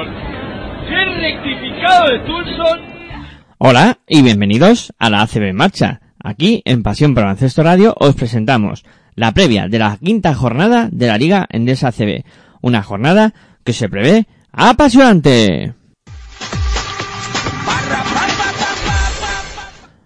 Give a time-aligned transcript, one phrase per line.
[0.00, 1.40] De!
[3.58, 6.00] Hola y bienvenidos a la ACB Marcha.
[6.22, 11.06] Aquí en Pasión por Baloncesto Radio os presentamos la previa de la quinta jornada de
[11.06, 12.24] la Liga Endesa ACB.
[12.62, 15.74] Una jornada que se prevé apasionante.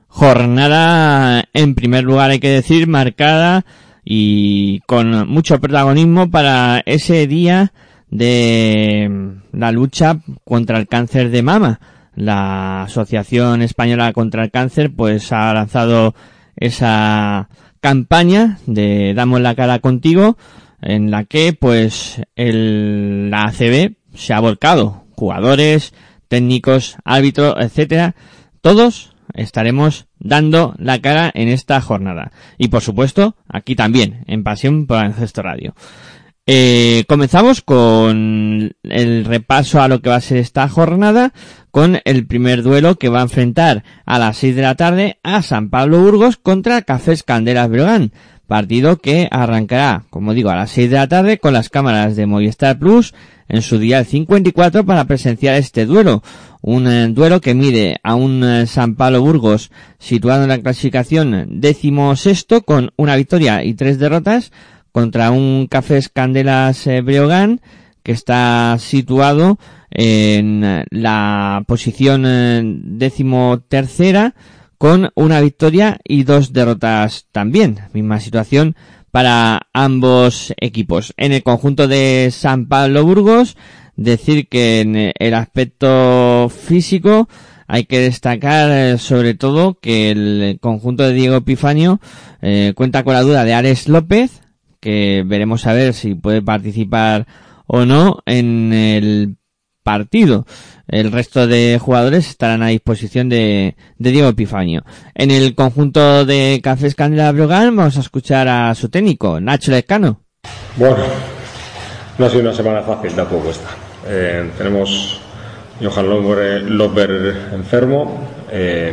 [0.08, 3.64] Jornada, en primer lugar hay que decir, marcada
[4.04, 7.72] y con mucho protagonismo para ese día
[8.10, 11.80] de la lucha contra el cáncer de mama.
[12.14, 16.14] La Asociación Española contra el Cáncer pues ha lanzado
[16.56, 17.48] esa
[17.80, 20.36] campaña de Damos la cara contigo
[20.80, 25.04] en la que pues el, la ACB se ha volcado.
[25.16, 25.92] Jugadores,
[26.28, 28.14] técnicos, árbitros, etcétera.
[28.60, 32.32] Todos estaremos dando la cara en esta jornada.
[32.58, 35.74] Y por supuesto, aquí también, en Pasión por Ancestro Radio.
[36.46, 41.32] Eh, comenzamos con el repaso a lo que va a ser esta jornada,
[41.70, 45.40] con el primer duelo que va a enfrentar a las 6 de la tarde a
[45.40, 48.12] San Pablo Burgos contra Cafés Candelas Breogán.
[48.46, 52.26] Partido que arrancará, como digo, a las 6 de la tarde con las cámaras de
[52.26, 53.14] Movistar Plus
[53.48, 56.22] en su día 54 para presenciar este duelo.
[56.60, 61.46] Un eh, duelo que mide a un eh, San Pablo Burgos situado en la clasificación
[61.60, 64.52] décimo sexto con una victoria y tres derrotas
[64.94, 67.60] contra un Cafés Candelas eh, Breogán
[68.04, 69.58] que está situado
[69.90, 74.36] en eh, la posición eh, décimo tercera
[74.78, 77.80] con una victoria y dos derrotas también.
[77.92, 78.76] Misma situación
[79.10, 81.12] para ambos equipos.
[81.16, 83.56] En el conjunto de San Pablo Burgos,
[83.96, 87.28] decir que en el aspecto físico
[87.66, 92.00] hay que destacar sobre todo que el conjunto de Diego Epifanio
[92.42, 94.42] eh, cuenta con la duda de Ares López,
[94.84, 97.26] que veremos a ver si puede participar
[97.66, 99.36] o no en el
[99.82, 100.44] partido.
[100.86, 104.84] El resto de jugadores estarán a disposición de, Diego Epifanio.
[105.14, 110.20] En el conjunto de Cafés Candela Brogan vamos a escuchar a su técnico, Nacho Lescano.
[110.76, 110.98] Bueno,
[112.18, 113.70] no ha sido una semana fácil tampoco esta.
[114.06, 115.18] Eh, tenemos
[115.82, 118.28] Johan Loper enfermo.
[118.50, 118.92] Eh,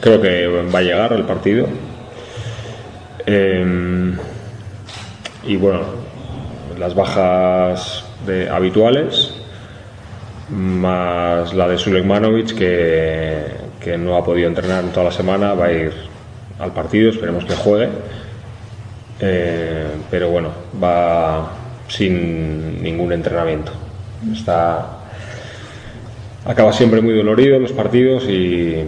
[0.00, 1.66] creo que va a llegar al partido.
[3.26, 4.14] Eh,
[5.46, 5.80] y bueno,
[6.78, 9.34] las bajas de, habituales,
[10.50, 13.46] más la de Sulejmanovic que,
[13.80, 15.92] que no ha podido entrenar en toda la semana, va a ir
[16.58, 17.88] al partido, esperemos que juegue.
[19.20, 20.50] Eh, pero bueno,
[20.82, 21.50] va
[21.88, 23.72] sin ningún entrenamiento.
[24.32, 25.00] Está
[26.44, 28.84] acaba siempre muy dolorido en los partidos y,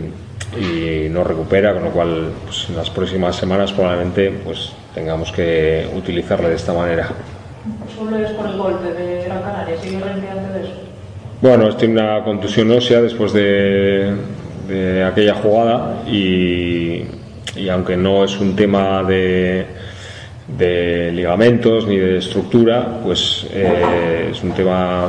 [0.59, 5.89] y no recupera, con lo cual pues, en las próximas semanas probablemente pues tengamos que
[5.95, 7.09] utilizarle de esta manera.
[7.97, 10.73] Solo es por el golpe de Gran Canaria, sigue de eso.
[11.41, 14.15] Bueno, tiene una contusión ósea después de,
[14.69, 17.03] de aquella jugada y,
[17.57, 19.67] y aunque no es un tema de,
[20.57, 25.09] de ligamentos ni de estructura, pues eh, es un tema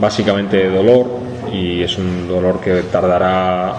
[0.00, 1.06] básicamente de dolor
[1.52, 3.74] y es un dolor que tardará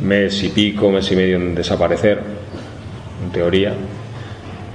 [0.00, 2.20] mes y pico, mes y medio en desaparecer,
[3.24, 3.72] en teoría.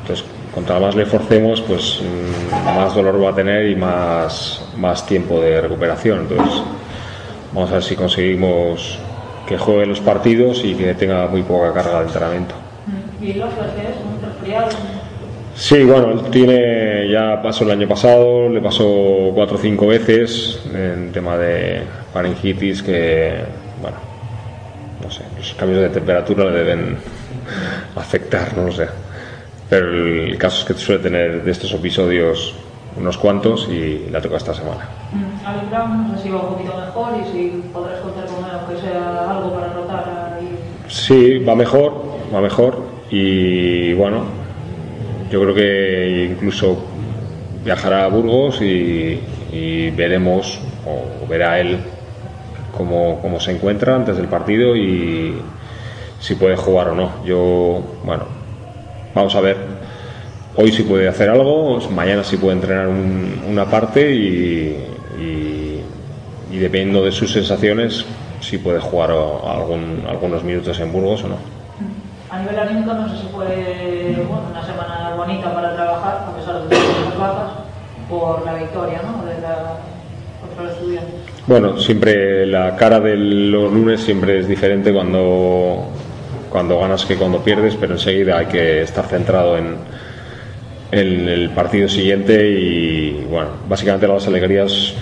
[0.02, 5.06] Entonces, contra más le forcemos, pues mm, más dolor va a tener y más, más
[5.06, 6.20] tiempo de recuperación.
[6.22, 6.62] Entonces,
[7.54, 9.00] vamos a ver si conseguimos
[9.48, 12.56] que juegue los partidos y que tenga muy poca carga de entrenamiento.
[13.22, 13.96] ¿Y lo que es?
[14.06, 14.70] ¿Un resfriado?
[15.56, 20.62] Sí, bueno, él tiene, ya pasó el año pasado, le pasó cuatro o cinco veces
[20.74, 21.82] en tema de
[22.14, 23.40] faringitis que,
[25.10, 26.98] no sé, los cambios de temperatura le deben
[27.96, 28.88] afectar, no lo sé.
[29.68, 32.54] Pero el caso es que suele tener de estos episodios
[32.96, 34.88] unos cuantos y la toca esta semana.
[35.12, 38.46] Mm, Ali Brown, no sé si va un poquito mejor y si podrás contar con
[38.46, 40.60] él, aunque sea algo para rotar ahí.
[40.88, 41.94] Sí, va mejor,
[42.34, 44.26] va mejor y bueno,
[45.32, 46.78] yo creo que incluso
[47.66, 49.20] viajará a Burgos y,
[49.52, 51.80] y veremos, o verá él
[52.76, 55.42] cómo, cómo se encuentra antes del partido y,
[56.20, 57.12] si puede jugar o no.
[57.26, 58.24] Yo, bueno,
[59.16, 59.58] vamos a ver.
[60.56, 64.86] Hoy sí puede hacer algo, mañana sí puede entrenar un- una parte y,
[65.18, 65.82] y,
[66.52, 66.58] y
[67.04, 68.06] de sus sensaciones,
[68.42, 71.36] sí puede jugar algún, algunos minutos en Burgos o no.
[72.30, 73.46] A nivel anímico, no sé si fue
[74.52, 77.52] una semana bonita para trabajar, a pesar de las bajas,
[78.10, 79.26] por la victoria ¿no?
[79.26, 79.78] de la,
[80.42, 81.14] contra los estudiantes.
[81.50, 85.88] Bueno, siempre la cara de los lunes siempre es diferente cuando,
[86.48, 89.78] cuando ganas que cuando pierdes, pero enseguida hay que estar centrado en,
[90.92, 94.94] el partido siguiente y bueno, básicamente las alegrías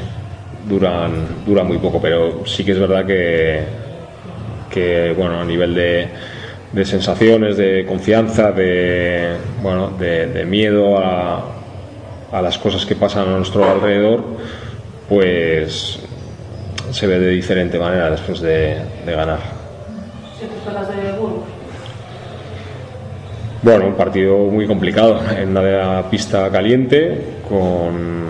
[0.70, 3.64] duran, duran muy poco, pero sí que es verdad que,
[4.72, 6.08] que bueno, a nivel de,
[6.72, 11.44] de sensaciones, de confianza, de, bueno, de, de miedo a,
[12.32, 14.24] a las cosas que pasan a nuestro alrededor,
[15.10, 16.07] pues
[16.92, 19.40] se ve de diferente manera después de, de ganar.
[23.62, 28.28] Bueno, un partido muy complicado en una pista caliente con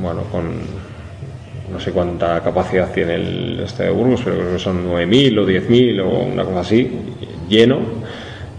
[0.00, 0.82] bueno con
[1.72, 5.46] no sé cuánta capacidad tiene el este de Burgos, pero creo que son 9.000 o
[5.46, 6.90] 10.000 o una cosa así,
[7.48, 7.78] lleno,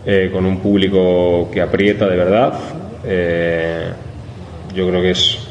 [0.06, 2.54] eh, con un público que aprieta de verdad.
[3.06, 3.90] Eh,
[4.74, 5.43] yo creo que es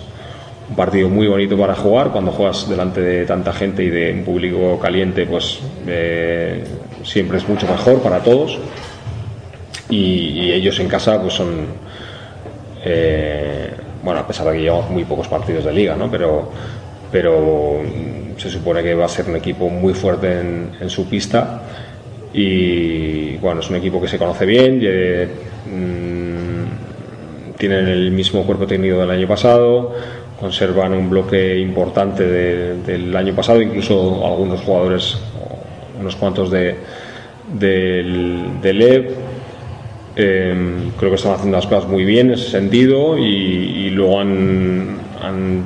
[0.72, 2.08] un partido muy bonito para jugar.
[2.10, 6.64] Cuando juegas delante de tanta gente y de un público caliente, pues eh,
[7.04, 8.58] siempre es mucho mejor para todos.
[9.90, 11.66] Y, ellos en casa pues son
[12.84, 13.70] eh,
[14.02, 16.50] bueno a pesar de que llevamos muy pocos partidos de liga no pero
[17.10, 21.08] pero mm, se supone que va a ser un equipo muy fuerte en, en su
[21.08, 21.62] pista.
[22.34, 24.86] Y bueno es un equipo que se conoce bien y,
[25.70, 26.52] mm,
[27.58, 29.94] tienen el mismo cuerpo técnico del año pasado
[30.42, 35.16] conservan un bloque importante de- del año pasado incluso algunos jugadores
[36.00, 36.76] unos cuantos de
[37.54, 39.10] del, del EV
[40.16, 40.54] eh,
[40.98, 45.64] creo que están haciendo las cosas muy bien en ese sentido y, luego han,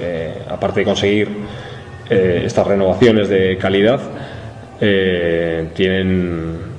[0.00, 1.28] eh, aparte de conseguir
[2.10, 4.00] eh, estas renovaciones de calidad,
[4.80, 6.72] eh, tienen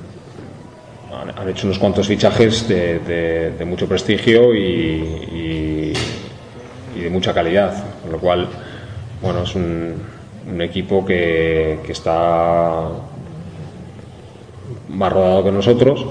[1.36, 5.53] han, hecho unos cuantos fichajes de, mucho prestigio y,
[7.14, 7.72] mucha calidad,
[8.02, 8.48] con lo cual,
[9.22, 9.94] bueno, es un,
[10.50, 12.88] un equipo que, que está
[14.88, 16.06] más rodado que nosotros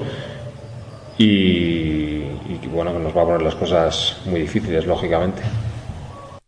[1.18, 5.42] y, y que, bueno, que nos va a poner las cosas muy difíciles, lógicamente.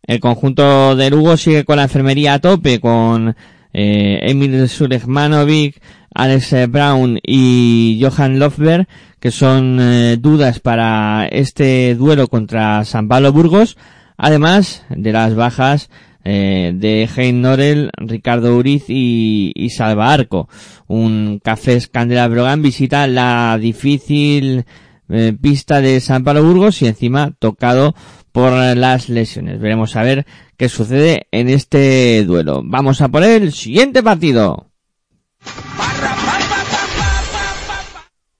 [0.02, 3.36] El conjunto de Lugo sigue con la enfermería a tope, con
[3.72, 5.82] eh, Emil Sulegmanovic,
[6.14, 8.86] Alex Brown y Johan Lofberg,
[9.20, 13.76] que son eh, dudas para este duelo contra San Pablo Burgos,
[14.16, 15.90] además de las bajas
[16.24, 20.48] eh, de Hein Norel, Ricardo Uriz y, y Salva Arco.
[20.88, 24.64] Un Cafés Candela Brogan visita la difícil
[25.08, 27.94] eh, pista de San Pablo Burgos y encima tocado
[28.32, 29.60] por las lesiones.
[29.60, 30.26] Veremos a ver
[30.56, 32.62] qué sucede en este duelo.
[32.64, 34.70] Vamos a por el siguiente partido.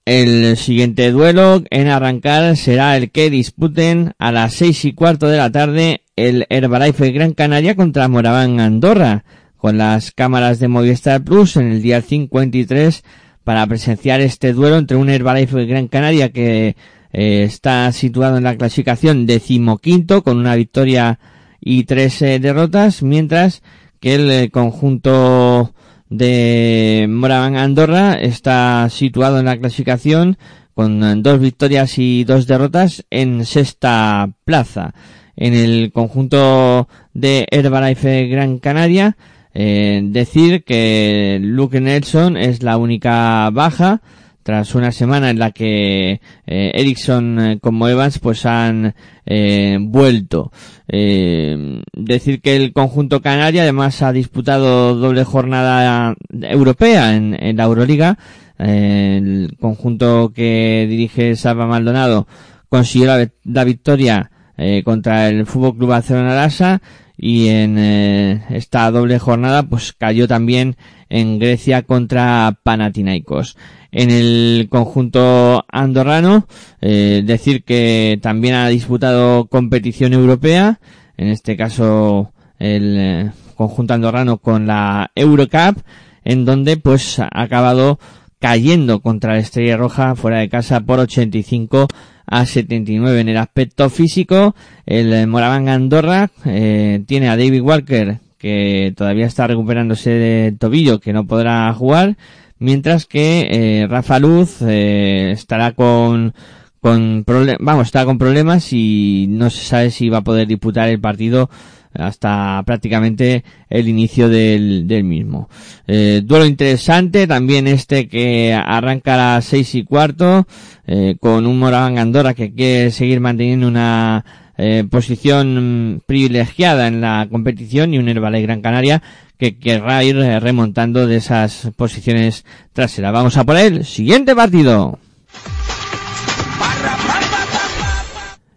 [0.07, 5.37] El siguiente duelo en arrancar será el que disputen a las seis y cuarto de
[5.37, 9.25] la tarde el Herbalife Gran Canaria contra Moraván Andorra,
[9.57, 13.03] con las cámaras de Movistar Plus en el día 53
[13.43, 16.77] para presenciar este duelo entre un Herbalife Gran Canaria que
[17.13, 21.19] eh, está situado en la clasificación decimoquinto con una victoria
[21.61, 23.61] y tres eh, derrotas, mientras
[23.99, 25.75] que el eh, conjunto
[26.09, 30.39] de Moraván Andorra está situado en la clasificación
[30.75, 34.95] con dos victorias y dos derrotas en sexta plaza.
[35.35, 39.17] En el conjunto de Herbalife Gran Canaria,
[39.55, 44.03] eh, decir que Luke Nelson es la única baja
[44.47, 48.95] tras una semana en la que eh, Ericsson eh, como Evans pues han
[49.27, 50.53] eh, vuelto.
[50.87, 57.65] Eh, decir que el conjunto canario además ha disputado doble jornada europea en, en la
[57.65, 58.19] Euroliga.
[58.61, 62.29] Eh, el conjunto que dirige Salva Maldonado
[62.69, 66.81] consiguió la, la victoria eh, contra el Fútbol Club Barcelona Lasa
[67.19, 70.77] y en esta doble jornada pues cayó también
[71.09, 73.57] en Grecia contra Panathinaikos.
[73.93, 76.47] En el conjunto andorrano,
[76.81, 80.81] eh, decir que también ha disputado competición europea,
[81.17, 85.81] en este caso el eh, conjunto andorrano con la Eurocup,
[86.25, 87.99] en donde pues ha acabado
[88.39, 91.89] cayendo contra la Estrella Roja fuera de casa por 85
[92.27, 94.55] a 79 en el aspecto físico.
[94.85, 101.13] El Moraván Andorra eh, tiene a David Walker que todavía está recuperándose de tobillo, que
[101.13, 102.17] no podrá jugar,
[102.59, 106.35] mientras que eh, Rafa Luz eh, estará con
[106.81, 107.25] con
[107.59, 111.51] vamos está con problemas y no se sabe si va a poder disputar el partido
[111.99, 115.49] hasta prácticamente el inicio del, del mismo.
[115.87, 120.47] Eh, duelo interesante, también este que arranca a las seis y cuarto,
[120.87, 124.25] eh, con un Moraván Andorra que quiere seguir manteniendo una
[124.59, 129.03] eh, posición privilegiada en la competición y un Herbalife Gran Canaria
[129.37, 133.13] que querrá ir eh, remontando de esas posiciones traseras.
[133.13, 134.99] Vamos a por el siguiente partido.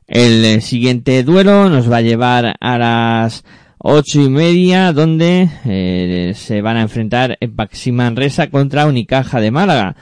[0.08, 3.44] El eh, siguiente duelo nos va a llevar a las
[3.78, 9.96] ocho y media, donde se van a enfrentar en Baxi Manresa contra Unicaja de Málaga.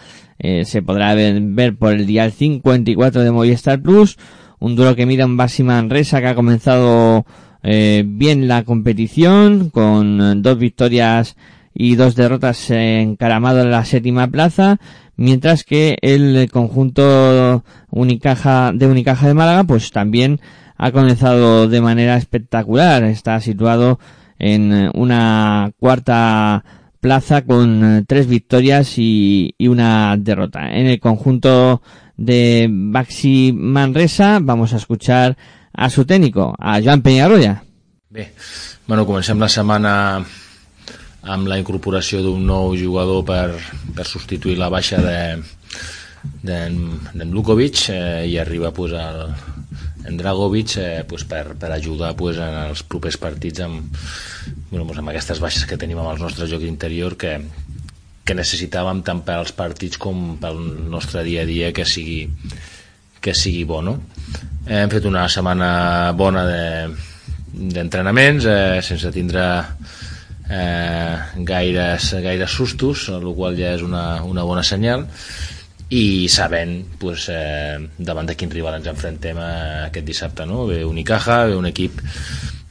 [0.63, 4.17] Se podrá ver, por el día 54 de Movistar Plus,
[4.59, 7.25] un duelo que mira un Baxi Manresa que ha comenzado
[7.63, 11.35] bien la competición, con dos victorias
[11.73, 14.79] y dos derrotas encaramado en la séptima plaza,
[15.17, 20.39] mientras que el conjunto Unicaja de Unicaja de Málaga pues también
[20.77, 23.99] ha comenzado de manera espectacular, está situado
[24.39, 26.63] en una cuarta
[26.99, 30.71] plaza con tres victorias y, una derrota.
[30.71, 31.81] En el conjunto
[32.17, 35.37] de Baxi Manresa vamos a escuchar
[35.73, 37.63] a su técnico, a Joan Peñarroya.
[38.09, 38.33] Bé,
[38.87, 39.93] bueno, comencem la setmana
[41.27, 43.59] amb la incorporació d'un nou jugador per,
[43.93, 45.19] per substituir la baixa de
[46.43, 49.21] d'en Lukovic eh, i arriba pues, el,
[50.07, 53.85] en Dragovic eh, pues, per, per ajudar pues, en els propers partits amb,
[54.71, 57.37] bueno, pues, amb aquestes baixes que tenim amb el nostre joc interior que,
[58.27, 60.59] que necessitàvem tant per als partits com pel
[60.91, 62.27] nostre dia a dia que sigui,
[63.23, 63.95] que sigui bo no?
[64.67, 69.45] Hem fet una setmana bona d'entrenaments de, eh, sense tindre
[70.49, 71.15] eh,
[71.47, 75.07] gaires, gaires sustos, el qual ja és una, una bona senyal
[75.87, 80.65] i sabent pues, eh, davant de quin rival ens enfrontem eh, aquest dissabte no?
[80.67, 82.01] ve Unicaja, ve un equip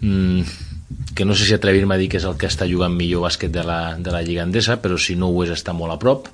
[0.05, 0.66] mm,
[1.15, 3.53] que no sé si atrevir-me a dir que és el que està jugant millor bàsquet
[3.53, 6.31] de la, de la Lliga Endesa però si no ho és està molt a prop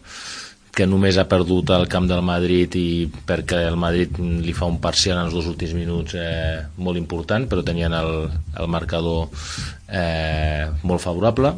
[0.73, 4.79] que només ha perdut el camp del Madrid i perquè el Madrid li fa un
[4.81, 9.29] parcial en els dos últims minuts eh, molt important, però tenien el, el marcador
[9.93, 11.53] eh, molt favorable,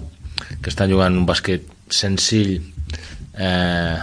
[0.58, 2.56] que estan jugant un bàsquet senzill
[3.38, 3.96] eh,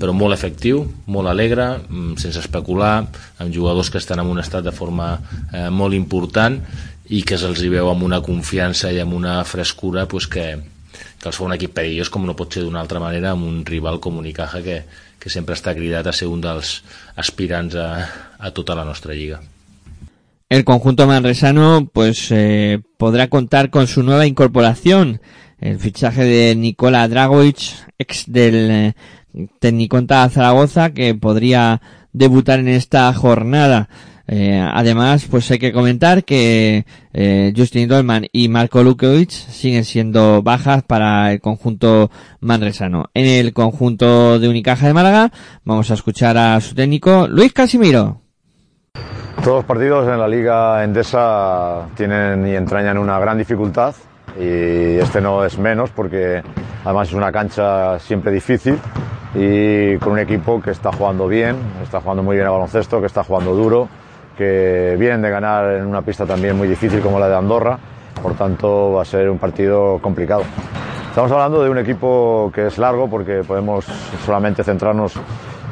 [0.00, 0.80] però molt efectiu,
[1.12, 3.04] molt alegre, mm, sense especular,
[3.44, 5.12] amb jugadors que estan en un estat de forma
[5.52, 6.56] eh, molt important
[7.14, 10.46] i que se'ls hi veu amb una confiança i amb una frescura pues, que,
[11.20, 13.62] que els fa un equip perillós com no pot ser d'una altra manera amb un
[13.68, 14.82] rival com Unicaja que,
[15.20, 16.80] que sempre està cridat a ser un dels
[17.20, 17.88] aspirants a,
[18.38, 19.40] a tota la nostra lliga.
[20.50, 25.20] El conjunto manresano pues eh, podrá contar con su nueva incorporación,
[25.58, 28.94] el fichaje de Nicola Dragovic, ex del eh,
[29.58, 31.80] Tecniconta Zaragoza, que podría
[32.12, 33.88] debutar en esta jornada.
[34.26, 40.42] Eh, además, pues hay que comentar que eh, Justin Dolman y Marco Lukovic siguen siendo
[40.42, 43.10] bajas para el conjunto manresano.
[43.12, 45.30] En el conjunto de Unicaja de Málaga
[45.64, 48.20] vamos a escuchar a su técnico Luis Casimiro.
[49.42, 53.94] Todos los partidos en la Liga Endesa tienen y entrañan una gran dificultad
[54.40, 56.42] y este no es menos porque
[56.82, 58.78] además es una cancha siempre difícil
[59.34, 63.06] y con un equipo que está jugando bien, está jugando muy bien a baloncesto, que
[63.06, 63.88] está jugando duro
[64.36, 67.78] que vienen de ganar en una pista también muy difícil como la de Andorra,
[68.22, 70.42] por tanto va a ser un partido complicado.
[71.08, 73.84] Estamos hablando de un equipo que es largo porque podemos
[74.24, 75.14] solamente centrarnos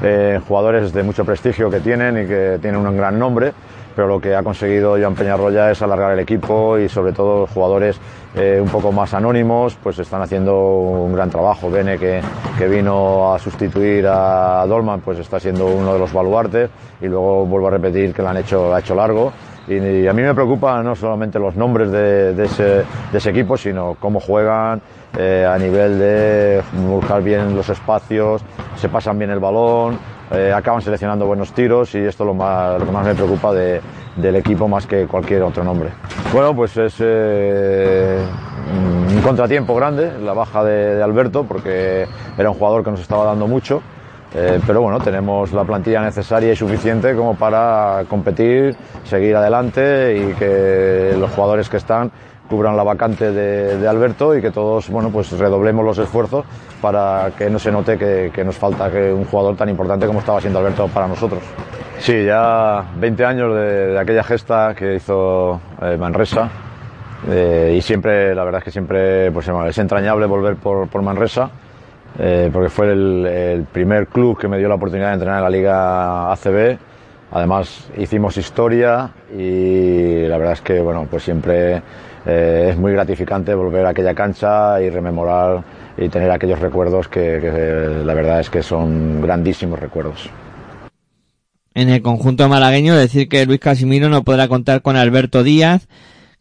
[0.02, 3.52] en jugadores de mucho prestigio que tienen y que tienen un gran nombre,
[3.94, 8.00] pero lo que ha conseguido Joan Peñarroya es alargar el equipo y sobre todo jugadores
[8.34, 11.70] eh, un poco más anónimos, pues están haciendo un gran trabajo.
[11.70, 12.20] Bene, que,
[12.56, 16.70] que, vino a sustituir a Dolman, pues está siendo uno de los baluartes
[17.00, 19.32] y luego vuelvo a repetir que lo han hecho, ha hecho largo.
[19.68, 24.80] Y, a mí me preocupan no solamente los nombres de, ese, equipo, sino cómo juegan
[25.16, 28.42] eh, a nivel de buscar bien los espacios,
[28.76, 29.98] se pasan bien el balón,
[30.34, 33.52] eh, acaban seleccionando buenos tiros y esto es lo, más, lo que más me preocupa
[33.52, 33.80] de,
[34.16, 35.90] del equipo más que cualquier otro nombre.
[36.32, 38.18] Bueno, pues es eh,
[39.12, 42.06] un contratiempo grande la baja de, Alberto porque
[42.38, 43.82] era un jugador que nos estaba dando mucho.
[44.34, 48.74] Eh, pero bueno, tenemos la plantilla necesaria y suficiente como para competir,
[49.04, 52.10] seguir adelante y que los jugadores que están
[52.52, 56.44] cubran la vacante de, de, Alberto y que todos bueno, pues redoblemos los esfuerzos
[56.82, 60.18] para que no se note que, que nos falta que un jugador tan importante como
[60.18, 61.42] estaba siendo Alberto para nosotros.
[61.98, 66.50] Sí, ya 20 años de, de aquella gesta que hizo eh, Manresa
[67.30, 71.50] eh, y siempre, la verdad es que siempre pues, es entrañable volver por, por Manresa
[72.18, 75.44] eh, porque fue el, el, primer club que me dio la oportunidad de entrenar en
[75.44, 76.76] la Liga ACB.
[77.30, 81.80] Además hicimos historia y la verdad es que bueno, pues siempre
[82.26, 85.62] eh, es muy gratificante volver a aquella cancha y rememorar
[85.96, 90.30] y tener aquellos recuerdos que, que la verdad es que son grandísimos recuerdos.
[91.74, 95.88] En el conjunto malagueño decir que Luis Casimiro no podrá contar con Alberto Díaz,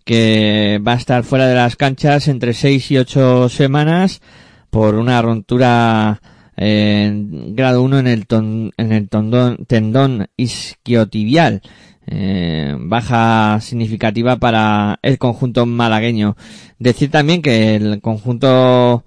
[0.03, 4.21] que va a estar fuera de las canchas entre seis y ocho semanas
[4.69, 6.21] por una ruptura
[6.57, 11.61] en grado 1 en el, ton, en el tendón isquiotibial.
[12.07, 16.35] Eh, baja significativa para el conjunto malagueño.
[16.79, 19.05] Decir también que el conjunto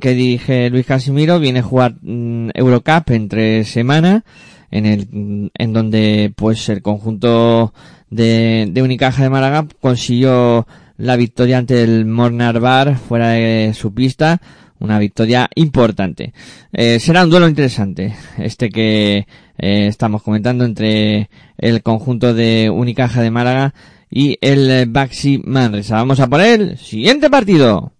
[0.00, 4.24] que dirige Luis Casimiro viene a jugar mm, Eurocup entre semana
[4.70, 7.72] en el en donde pues el conjunto
[8.10, 13.92] de, de Unicaja de Málaga consiguió la victoria ante el Mornar Bar fuera de su
[13.92, 14.40] pista
[14.78, 16.32] una victoria importante.
[16.72, 19.26] Eh, será un duelo interesante este que
[19.58, 23.74] eh, estamos comentando entre el conjunto de Unicaja de Málaga
[24.10, 25.96] y el Baxi Manresa.
[25.96, 27.92] Vamos a por el siguiente partido.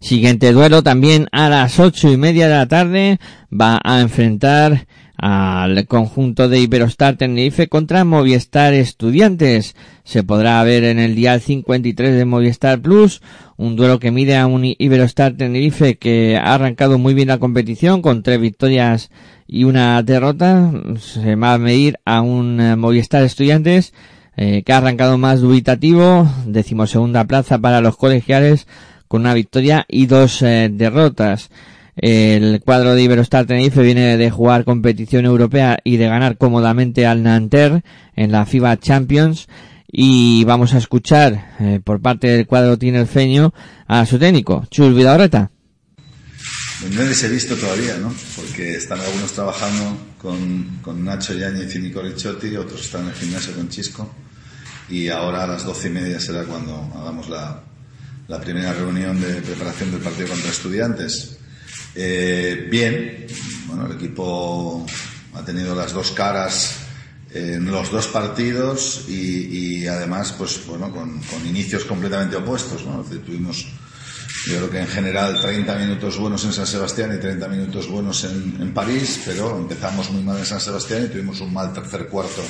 [0.00, 3.20] Siguiente duelo también a las ocho y media de la tarde
[3.50, 4.88] va a enfrentar
[5.22, 9.76] al conjunto de Iberostar Tenerife contra Movistar Estudiantes.
[10.02, 13.22] Se podrá ver en el dial 53 de Movistar Plus,
[13.56, 18.02] un duelo que mide a un Iberostar Tenerife que ha arrancado muy bien la competición
[18.02, 19.12] con tres victorias
[19.46, 20.72] y una derrota.
[20.98, 23.94] Se va a medir a un eh, Movistar Estudiantes
[24.36, 28.66] eh, que ha arrancado más dubitativo, decimosegunda plaza para los colegiales
[29.06, 31.48] con una victoria y dos eh, derrotas.
[31.96, 37.22] El cuadro de Iberostar Tenerife viene de jugar competición europea y de ganar cómodamente al
[37.22, 37.82] Nanterre
[38.16, 39.46] en la FIBA Champions.
[39.90, 43.52] Y vamos a escuchar eh, por parte del cuadro tinerfeño
[43.86, 45.50] a su técnico, Chus Vidaurreta.
[46.90, 48.12] No les he visto todavía, ¿no?
[48.34, 53.14] Porque están algunos trabajando con, con Nacho Yáñez y Nico Ricciotti, otros están en el
[53.14, 54.14] gimnasio con Chisco.
[54.88, 57.62] Y ahora a las doce y media será cuando hagamos la,
[58.28, 61.38] la primera reunión de preparación del partido contra estudiantes.
[61.94, 63.26] Eh, bien,
[63.66, 64.86] bueno, el equipo
[65.34, 66.78] ha tenido las dos caras
[67.34, 72.84] en los dos partidos y, y además, pues bueno, con, con, inicios completamente opuestos.
[72.84, 73.02] ¿no?
[73.02, 73.66] tuvimos,
[74.46, 78.24] yo creo que en general, 30 minutos buenos en San Sebastián y 30 minutos buenos
[78.24, 82.08] en, en, París, pero empezamos muy mal en San Sebastián y tuvimos un mal tercer
[82.08, 82.42] cuarto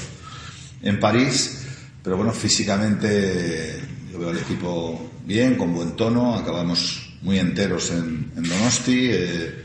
[0.83, 1.63] en París.
[2.03, 8.33] Pero bueno, físicamente yo veo al equipo bien, con buen tono, acabamos muy enteros en,
[8.37, 9.63] en Donosti, eh,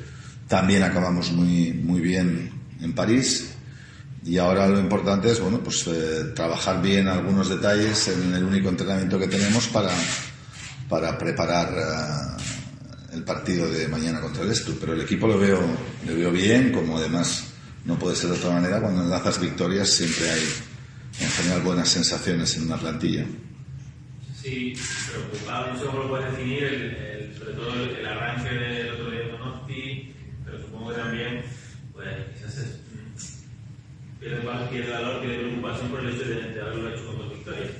[0.47, 3.57] también acabamos muy, muy bien en París
[4.27, 8.67] y ahora lo importante es bueno, pues, eh, trabajar bien algunos detalles en el único
[8.67, 9.91] entrenamiento que tenemos para,
[10.89, 14.77] para preparar uh, el partido de mañana contra el Estu.
[14.79, 15.61] Pero el equipo lo veo,
[16.05, 17.45] lo veo bien, como además
[17.85, 20.43] no puede ser de otra manera, cuando enlazas victorias siempre hay
[21.21, 23.25] en general buenas sensaciones en una plantilla.
[24.41, 24.73] Sí,
[25.09, 27.16] preocupado, no sé cómo lo puedes definir, el, sobre
[27.57, 30.15] todo el, arranque del otro día de Donosti,
[30.45, 31.43] pero supongo que también,
[31.91, 37.05] pues quizás es, mm, pierde, pierde valor, pierde preocupación por el hecho de, haberlo hecho
[37.07, 37.71] con dos victorias.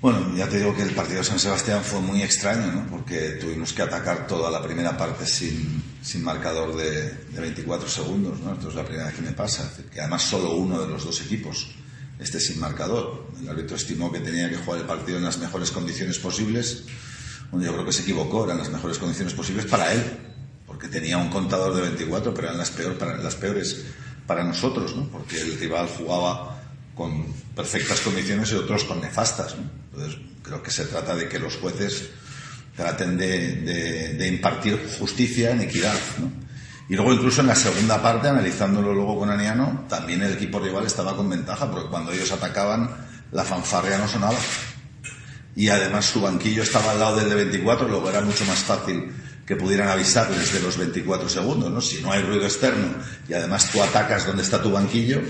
[0.00, 2.86] Bueno, ya te digo que el partido de San Sebastián fue muy extraño, ¿no?
[2.88, 8.38] porque tuvimos que atacar toda la primera parte sin, sin marcador de, de 24 segundos.
[8.40, 8.52] ¿no?
[8.52, 11.22] Esto es la primera vez que me pasa, que además solo uno de los dos
[11.22, 11.74] equipos
[12.18, 13.28] esté sin marcador.
[13.40, 16.84] El árbitro estimó que tenía que jugar el partido en las mejores condiciones posibles.
[17.54, 20.02] Bueno, yo creo que se equivocó, eran las mejores condiciones posibles para él,
[20.66, 23.84] porque tenía un contador de 24, pero eran las, peor, las peores
[24.26, 25.04] para nosotros, ¿no?
[25.04, 26.60] porque el rival jugaba
[26.96, 29.54] con perfectas condiciones y otros con nefastas.
[29.92, 32.10] Entonces, creo que se trata de que los jueces
[32.74, 35.94] traten de, impartir justicia en equidad.
[36.88, 40.86] Y luego incluso en la segunda parte, analizándolo luego con Aniano, también el equipo rival
[40.86, 42.90] estaba con ventaja, porque cuando ellos atacaban,
[43.30, 44.38] la fanfarria no sonaba.
[45.56, 49.12] Y además su banquillo estaba al lado del de 24, luego era mucho más fácil
[49.46, 51.80] que pudieran avisarles de los 24 segundos, ¿no?
[51.80, 52.88] Si no hay ruido externo
[53.28, 55.20] y además tú atacas donde está tu banquillo,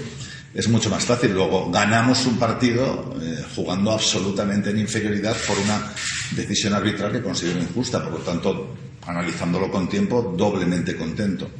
[0.55, 1.33] es mucho más fácil.
[1.33, 5.93] Luego ganamos un partido eh, jugando absolutamente en inferioridad por una
[6.31, 8.03] decisión arbitral que considero injusta.
[8.03, 11.51] Por lo tanto, analizándolo con tiempo, doblemente contento.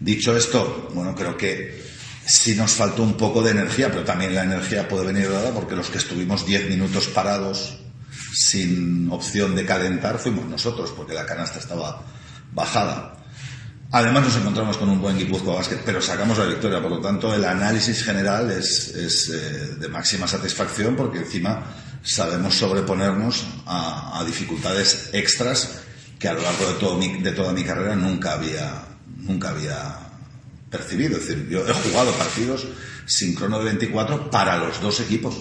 [0.00, 1.87] Dicho esto, bueno, creo que
[2.28, 5.74] sí nos faltó un poco de energía, pero también la energía puede venir dada porque
[5.74, 7.78] los que estuvimos 10 minutos parados
[8.34, 12.02] sin opción de calentar fuimos nosotros, porque la canasta estaba
[12.52, 13.14] bajada.
[13.90, 17.34] Además nos encontramos con un buen Guipúzcoa Básquet, pero sacamos la victoria, por lo tanto
[17.34, 21.64] el análisis general es, es eh, de máxima satisfacción porque encima
[22.02, 25.80] sabemos sobreponernos a, dificultades extras
[26.18, 28.84] que a lo largo de, todo de toda mi carrera nunca había,
[29.16, 30.07] nunca había
[30.70, 31.16] percibido.
[31.16, 32.66] Es decir, yo he jugado partidos
[33.06, 35.34] sin crono de 24 para los dos equipos.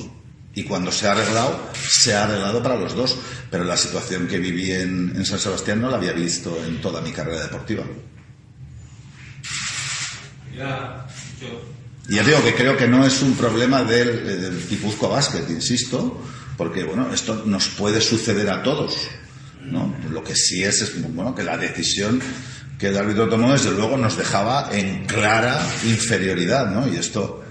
[0.54, 3.18] Y cuando se ha arreglado, se ha arreglado para los dos.
[3.52, 7.02] Pero la situación que viví en, en San Sebastián no la había visto en toda
[7.02, 7.84] mi carrera deportiva.
[12.10, 16.24] Y ya digo que creo que no es un problema del, del Guipúzcoa Basket, insisto,
[16.58, 18.96] porque bueno, esto nos puede suceder a todos.
[19.62, 19.94] ¿no?
[20.10, 22.20] Lo que sí es, es bueno, que la decisión
[22.78, 26.88] que árbitro tomó, desde luego, nos dejaba en clara inferioridad, ¿no?
[26.88, 27.44] Y esto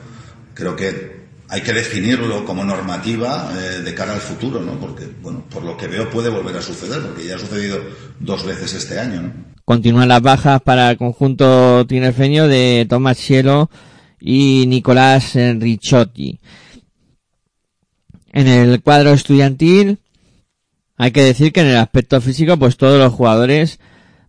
[0.55, 1.17] creo que
[1.49, 4.79] hay que definirlo como normativa eh, de cara al futuro, ¿no?
[4.79, 7.79] Porque, bueno, por lo que veo puede volver a suceder, porque ya ha sucedido
[8.21, 9.33] dos veces este año, ¿no?
[9.65, 13.69] Continúan las bajas para el conjunto tinerfeño de Tomás Cielo
[14.21, 16.39] y Nicolás Ricciotti.
[18.33, 19.99] En el cuadro estudiantil
[20.97, 23.81] hay que decir que en el aspecto físico pues todos los jugadores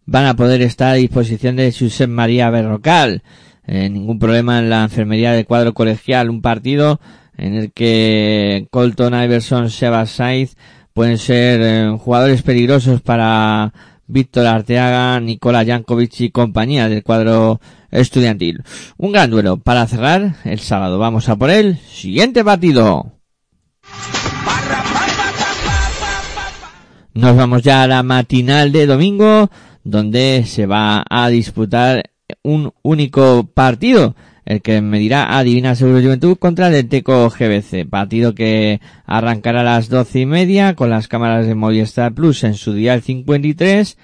[0.08, 3.22] van a poder estar a disposición de Josep María Berrocal.
[3.68, 6.30] Eh, ningún problema en la enfermería del cuadro colegial.
[6.30, 7.00] Un partido
[7.38, 10.56] en el que Colton Iverson, Sebas Saiz
[10.94, 13.74] pueden ser eh, jugadores peligrosos para
[14.08, 17.60] Víctor Arteaga, Nicola Jankovic y compañía del cuadro
[17.92, 18.64] estudiantil.
[18.96, 20.98] Un gran duelo para cerrar el sábado.
[20.98, 23.12] Vamos a por el siguiente partido.
[27.14, 29.50] Nos vamos ya a la matinal de domingo,
[29.88, 32.12] donde se va a disputar
[32.44, 38.36] un único partido, el que medirá a Divina Seguro Juventud contra el Teco GBC, partido
[38.36, 42.74] que arrancará a las doce y media con las cámaras de Movistar Plus en su
[42.74, 43.98] día el 53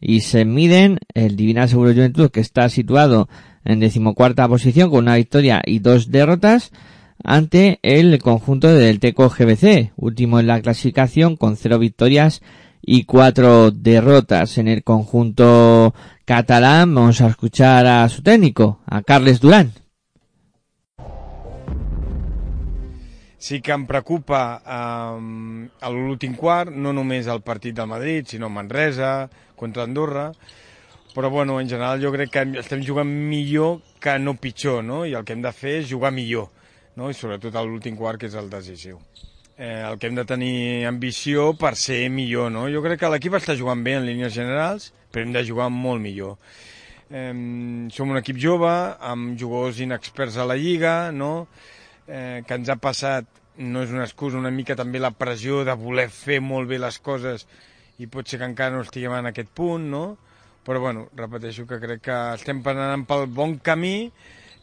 [0.00, 3.28] y se miden el Divina Seguro Juventud que está situado
[3.64, 6.72] en decimocuarta posición con una victoria y dos derrotas
[7.22, 12.42] ante el conjunto del Teco GBC, último en la clasificación con cero victorias
[12.82, 16.94] y cuatro derrotas en el conjunto catalán.
[16.94, 19.72] Vamos a escuchar a su técnico, a Carles Durán.
[23.38, 29.30] Sí que em preocupa um, l'últim quart, no només el partit del Madrid, sinó Manresa,
[29.54, 30.32] contra Andorra,
[31.14, 35.04] però bueno, en general jo crec que estem jugant millor que no pitjor, no?
[35.06, 36.50] I el que hem de fer és jugar millor
[36.98, 37.08] no?
[37.10, 38.98] i sobretot a l'últim quart, que és el decisiu.
[39.58, 42.68] Eh, el que hem de tenir ambició per ser millor, no?
[42.70, 46.00] Jo crec que l'equip està jugant bé en línies generals, però hem de jugar molt
[46.00, 46.36] millor.
[47.10, 47.32] Eh,
[47.90, 48.70] som un equip jove,
[49.02, 51.48] amb jugadors inexperts a la Lliga, no?
[52.08, 55.74] eh, que ens ha passat, no és una excusa, una mica també la pressió de
[55.78, 57.44] voler fer molt bé les coses
[57.98, 60.04] i pot ser que encara no estiguem en aquest punt, no?
[60.64, 64.10] Però, bueno, repeteixo que crec que estem anant pel bon camí,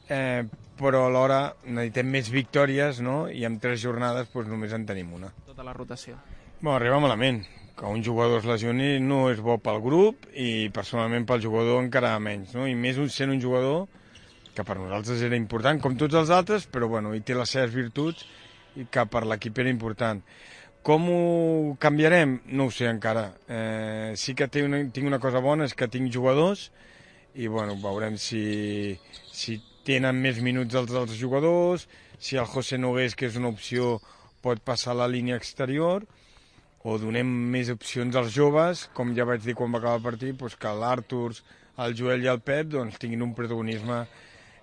[0.10, 0.46] eh,
[0.80, 3.26] però alhora necessitem més victòries, no?
[3.32, 5.32] I en tres jornades doncs, només en tenim una.
[5.48, 6.18] Tota la rotació.
[6.60, 7.44] Bueno, arriba malament.
[7.76, 12.14] Que un jugador es lesioni no és bo pel grup i personalment pel jugador encara
[12.24, 12.70] menys, no?
[12.72, 13.90] I més un, sent un jugador
[14.56, 17.74] que per nosaltres era important, com tots els altres, però bueno, hi té les seves
[17.76, 18.24] virtuts
[18.80, 20.22] i que per l'equip era important.
[20.86, 22.38] Com ho canviarem?
[22.56, 23.26] No ho sé encara.
[23.50, 26.70] Eh, sí que té una, tinc una cosa bona, és que tinc jugadors
[27.36, 28.96] i bueno, veurem si,
[29.36, 31.88] si tenen més minuts els altres jugadors,
[32.20, 34.00] si el José Nogués, que és una opció,
[34.46, 36.06] pot passar a la línia exterior,
[36.86, 40.38] o donem més opcions als joves, com ja vaig dir quan va acabar el partit,
[40.38, 41.32] doncs que l'Artur,
[41.86, 44.04] el Joel i el Pep doncs, tinguin un protagonisme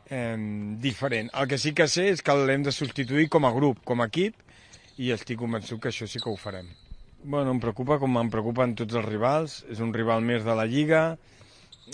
[0.07, 0.37] eh,
[0.83, 1.33] diferent.
[1.35, 4.09] El que sí que sé és que l'hem de substituir com a grup, com a
[4.11, 4.39] equip,
[5.03, 6.69] i estic convençut que això sí que ho farem.
[7.23, 9.61] Bueno, em preocupa com em preocupen tots els rivals.
[9.71, 11.03] És un rival més de la Lliga.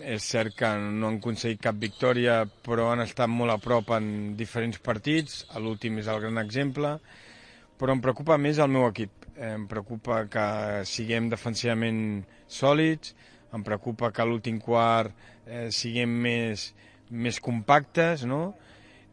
[0.05, 4.37] És cert que no han aconseguit cap victòria, però han estat molt a prop en
[4.39, 5.41] diferents partits.
[5.59, 6.99] L'últim és el gran exemple.
[7.79, 9.27] Però em preocupa més el meu equip.
[9.39, 10.47] Em preocupa que
[10.87, 13.15] siguem defensivament sòlids,
[13.55, 15.15] em preocupa que l'últim quart
[15.47, 16.73] eh, siguem més,
[17.11, 18.55] més compactes, no?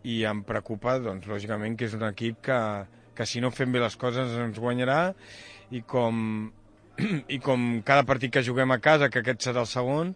[0.05, 2.59] I em preocupa, doncs, lògicament, que és un equip que,
[3.17, 4.99] que si no fem bé les coses ens guanyarà
[5.73, 6.17] i com,
[7.35, 10.13] i com cada partit que juguem a casa, que aquest serà el segon,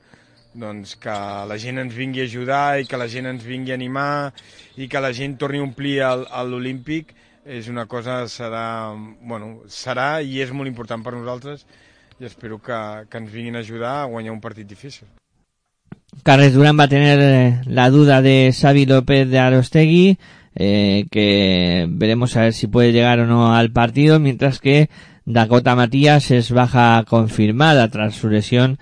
[0.53, 1.15] doncs que
[1.49, 4.33] la gent ens vingui a ajudar i que la gent ens vingui a animar
[4.77, 5.99] i que la gent torni a omplir
[6.49, 7.13] l'Olímpic
[7.45, 11.65] és una cosa, serà, bueno, serà i és molt important per nosaltres
[12.19, 12.77] i espero que,
[13.09, 15.07] que ens vinguin a ajudar a guanyar un partit difícil.
[16.23, 20.17] Carles Durán va a tener eh, la duda de Xavi López de Arostegui,
[20.55, 24.89] eh, que veremos a ver si puede llegar o no al partido, mientras que
[25.25, 28.79] Dakota Matías es baja confirmada tras su lesión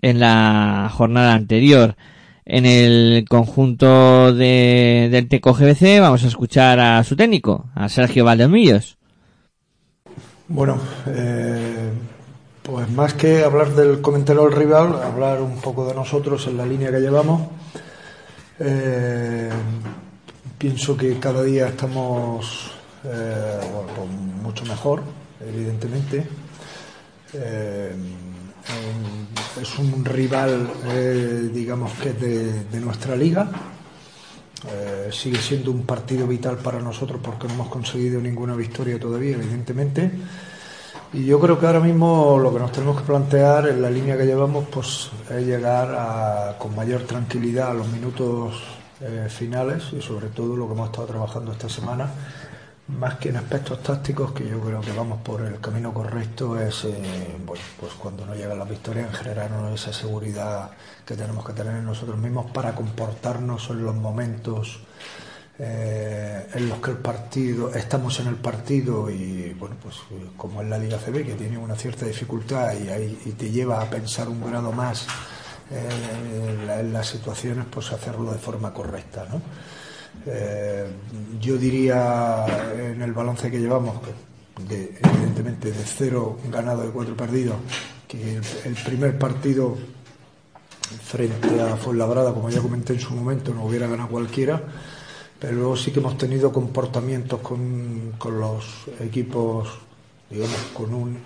[0.00, 1.96] en la jornada anterior.
[2.44, 8.24] En el conjunto de, del Teco GBC vamos a escuchar a su técnico, a Sergio
[8.24, 8.98] Valdemillos.
[10.48, 11.90] Bueno, eh,
[12.62, 16.66] pues más que hablar del comentario del rival, hablar un poco de nosotros en la
[16.66, 17.42] línea que llevamos.
[18.58, 19.48] Eh,
[20.58, 22.72] pienso que cada día estamos
[23.04, 23.60] eh,
[23.96, 24.08] pues
[24.42, 25.02] mucho mejor,
[25.40, 26.26] evidentemente.
[27.32, 27.94] Eh,
[29.60, 33.50] es un rival, eh, digamos que de, de nuestra liga.
[34.68, 39.36] Eh, sigue siendo un partido vital para nosotros porque no hemos conseguido ninguna victoria todavía,
[39.36, 40.10] evidentemente.
[41.12, 44.16] Y yo creo que ahora mismo lo que nos tenemos que plantear en la línea
[44.16, 48.62] que llevamos pues es llegar con mayor tranquilidad a los minutos
[49.00, 52.12] eh, finales y sobre todo lo que hemos estado trabajando esta semana,
[52.98, 56.84] más que en aspectos tácticos, que yo creo que vamos por el camino correcto, es
[56.84, 60.70] eh, bueno, pues cuando no llega la victoria en generarnos esa seguridad
[61.06, 64.80] que tenemos que tener en nosotros mismos para comportarnos en los momentos
[65.58, 69.96] eh, en los que el partido estamos en el partido y bueno pues
[70.36, 73.82] como es la Liga CB que tiene una cierta dificultad y, ahí, y te lleva
[73.82, 75.06] a pensar un grado más
[75.70, 75.88] eh,
[76.60, 79.42] en, la- en las situaciones pues hacerlo de forma correcta ¿no?
[80.26, 80.86] Eh,
[81.40, 82.44] yo diría
[82.76, 83.96] en el balance que llevamos
[84.68, 87.56] de- evidentemente de cero ganado y cuatro perdidos
[88.06, 89.76] que el, el primer partido
[91.02, 94.60] frente a Fuenlabrada, como ya comenté en su momento, no hubiera ganado cualquiera,
[95.38, 98.64] pero luego sí que hemos tenido comportamientos con, con los
[99.00, 99.68] equipos,
[100.30, 101.18] digamos, con un,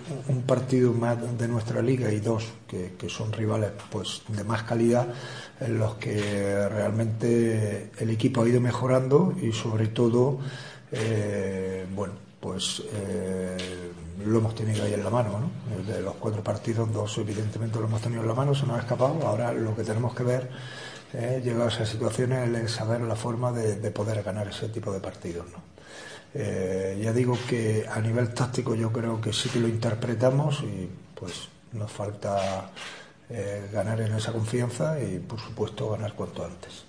[0.47, 5.07] partido más de nuestra liga y dos que, son rivales pues de más calidad,
[5.59, 10.39] en los que realmente el equipo ha ido mejorando y sobre todo,
[10.91, 13.57] eh, bueno, pues eh,
[14.25, 15.93] lo hemos tenido ahí en la mano, ¿no?
[15.93, 18.79] De los cuatro partidos, dos evidentemente lo hemos tenido en la mano, se nos ha
[18.79, 19.19] escapado.
[19.25, 20.49] Ahora lo que tenemos que ver,
[21.13, 25.45] eh, a situaciones, es saber la forma de, de poder ganar ese tipo de partidos,
[25.51, 25.74] ¿no?
[26.37, 30.89] Eh, ya digo que a nivel táctico yo creo que sí que lo interpretamos y
[31.17, 32.71] pues nos falta
[33.29, 36.83] eh, ganar en esa confianza y por supuesto ganar cuanto antes.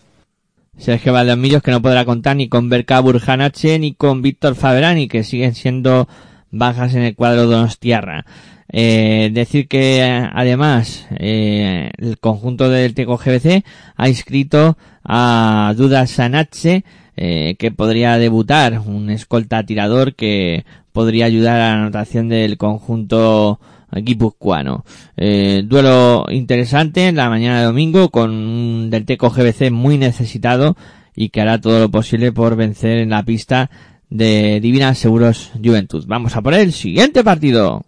[0.76, 5.22] Sergio Valdomillos que no podrá contar ni con Berka Burjanache ni con Víctor Faberani que
[5.22, 6.08] siguen siendo
[6.50, 8.26] bajas en el cuadro Donostiarra.
[8.68, 16.84] Eh, decir que además eh, el conjunto del Teco GBC ha inscrito a Duda Sanache
[17.16, 23.60] eh, que podría debutar, un escolta tirador que podría ayudar a la anotación del conjunto
[23.92, 24.84] guipuzcoano.
[25.16, 30.76] Eh, duelo interesante en la mañana de domingo con un del Teco GBC muy necesitado
[31.14, 33.70] y que hará todo lo posible por vencer en la pista
[34.10, 36.04] de Divina Seguros Juventud.
[36.06, 37.82] Vamos a por el siguiente partido.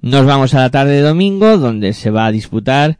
[0.00, 2.98] Nos vamos a la tarde de domingo donde se va a disputar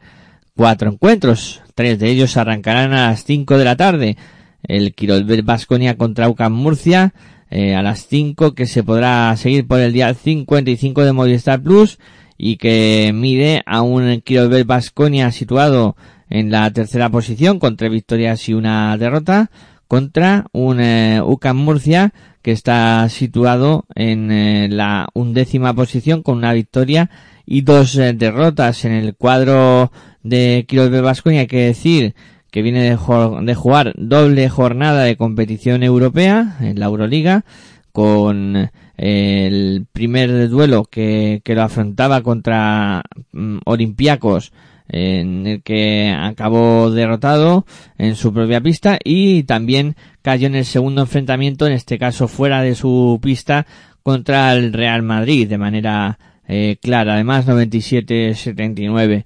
[0.55, 1.62] cuatro encuentros.
[1.75, 4.17] Tres de ellos arrancarán a las 5 de la tarde.
[4.63, 7.13] El Quirolbet Basconia contra UCAM Murcia
[7.49, 11.99] eh, a las 5 que se podrá seguir por el día 55 de Movistar Plus
[12.37, 15.95] y que mide a un Quirolbet Basconia situado
[16.29, 19.51] en la tercera posición con tres victorias y una derrota
[19.87, 26.53] contra un eh, UCAM Murcia que está situado en eh, la undécima posición con una
[26.53, 27.09] victoria
[27.45, 29.91] y dos eh, derrotas en el cuadro
[30.23, 32.15] de Quirolbet Basconia hay que decir
[32.51, 32.97] que viene de,
[33.41, 37.45] de jugar doble jornada de competición europea en la Euroliga
[37.91, 44.51] con eh, el primer duelo que, que lo afrontaba contra mm, Olympiacos
[44.89, 47.65] en el que acabó derrotado
[47.97, 52.61] en su propia pista y también cayó en el segundo enfrentamiento, en este caso fuera
[52.61, 53.65] de su pista,
[54.03, 59.23] contra el Real Madrid de manera eh, clara, además 97-79.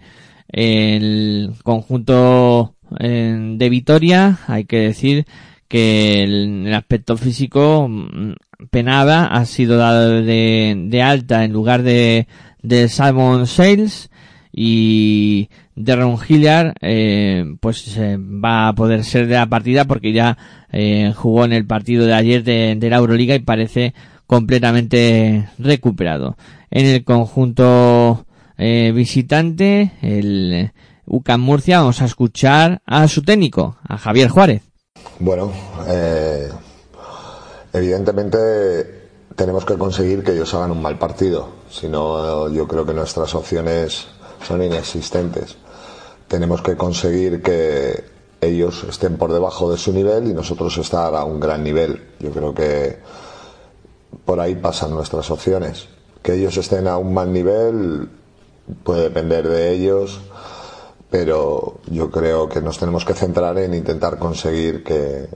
[0.50, 5.26] El conjunto de Vitoria, hay que decir
[5.68, 8.34] que el, el aspecto físico mm,
[8.70, 12.28] penaba, ha sido dado de, de alta en lugar de,
[12.62, 14.10] de Simon Sales
[14.52, 20.38] y Derron Hilliard eh, pues eh, va a poder ser de la partida porque ya
[20.72, 23.94] eh, jugó en el partido de ayer de, de la Euroliga y parece
[24.26, 26.38] completamente recuperado.
[26.72, 28.26] En el conjunto
[28.58, 30.72] eh, visitante, el
[31.06, 34.64] UCAM Murcia, vamos a escuchar a su técnico, a Javier Juárez.
[35.20, 35.52] Bueno,
[35.88, 36.50] eh,
[37.74, 38.98] evidentemente
[39.36, 41.50] tenemos que conseguir que ellos hagan un mal partido.
[41.70, 44.08] Si no, yo creo que nuestras opciones
[44.46, 45.58] son inexistentes.
[46.28, 48.04] Tenemos que conseguir que
[48.42, 52.02] ellos estén por debajo de su nivel y nosotros estar a un gran nivel.
[52.20, 52.98] Yo creo que
[54.26, 55.88] por ahí pasan nuestras opciones.
[56.22, 58.10] Que ellos estén a un mal nivel
[58.84, 60.20] puede depender de ellos,
[61.10, 65.28] pero yo creo que nos tenemos que centrar en intentar conseguir que,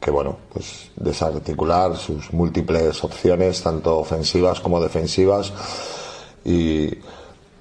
[0.00, 5.52] que bueno, pues desarticular sus múltiples opciones, tanto ofensivas como defensivas,
[6.44, 6.90] y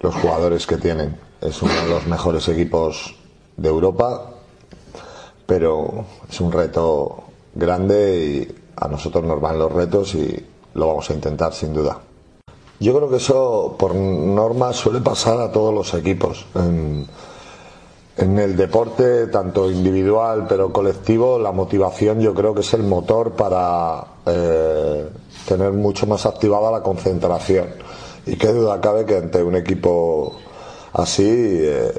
[0.01, 1.17] los jugadores que tienen.
[1.39, 3.15] Es uno de los mejores equipos
[3.57, 4.31] de Europa,
[5.45, 7.23] pero es un reto
[7.53, 11.99] grande y a nosotros nos van los retos y lo vamos a intentar sin duda.
[12.81, 16.47] Yo creo que eso por norma suele pasar a todos los equipos.
[16.55, 17.07] En,
[18.17, 24.03] el deporte, tanto individual pero colectivo, la motivación yo creo que es el motor para
[24.25, 25.09] eh,
[25.47, 27.67] tener mucho más activada la concentración.
[28.25, 30.33] Y qué duda cabe que ante un equipo
[30.93, 31.93] así eh,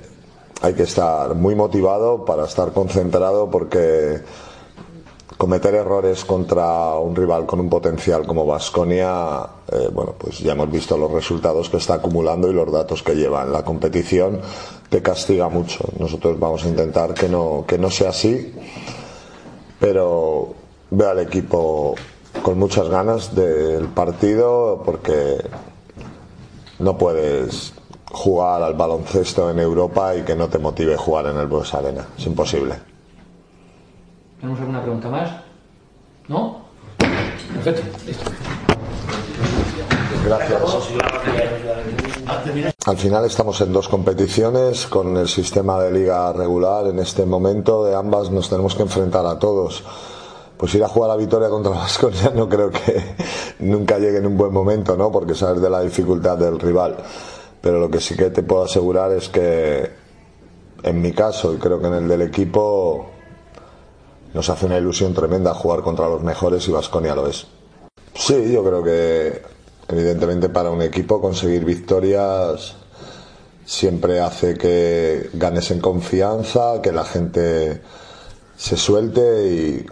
[0.62, 4.20] hay que estar muy motivado para estar concentrado porque
[5.42, 9.40] cometer errores contra un rival con un potencial como Vasconia,
[9.72, 13.16] eh, bueno, pues ya hemos visto los resultados que está acumulando y los datos que
[13.16, 13.42] lleva.
[13.42, 14.40] En la competición
[14.88, 15.84] te castiga mucho.
[15.98, 18.54] Nosotros vamos a intentar que no, que no sea así,
[19.80, 20.54] pero
[20.92, 21.96] veo al equipo
[22.40, 25.38] con muchas ganas del partido porque
[26.78, 27.74] no puedes
[28.12, 32.06] jugar al baloncesto en Europa y que no te motive jugar en el Buenos Arena.
[32.16, 32.91] Es imposible.
[34.42, 35.30] ¿Tenemos alguna pregunta más?
[36.26, 36.62] ¿No?
[36.98, 38.28] Perfecto, listo.
[40.24, 40.62] Gracias.
[42.86, 46.88] Al final estamos en dos competiciones con el sistema de liga regular.
[46.88, 49.84] En este momento de ambas nos tenemos que enfrentar a todos.
[50.56, 53.14] Pues ir a jugar a Vitoria contra Vasconia no creo que
[53.60, 55.12] nunca llegue en un buen momento, ¿no?
[55.12, 56.96] Porque sabes de la dificultad del rival.
[57.60, 59.88] Pero lo que sí que te puedo asegurar es que
[60.82, 63.11] en mi caso y creo que en el del equipo
[64.34, 67.46] nos hace una ilusión tremenda jugar contra los mejores y Vasconia lo es.
[68.14, 69.42] Sí, yo creo que
[69.88, 72.74] evidentemente para un equipo conseguir victorias
[73.64, 77.80] siempre hace que ganes en confianza, que la gente
[78.56, 79.86] se suelte y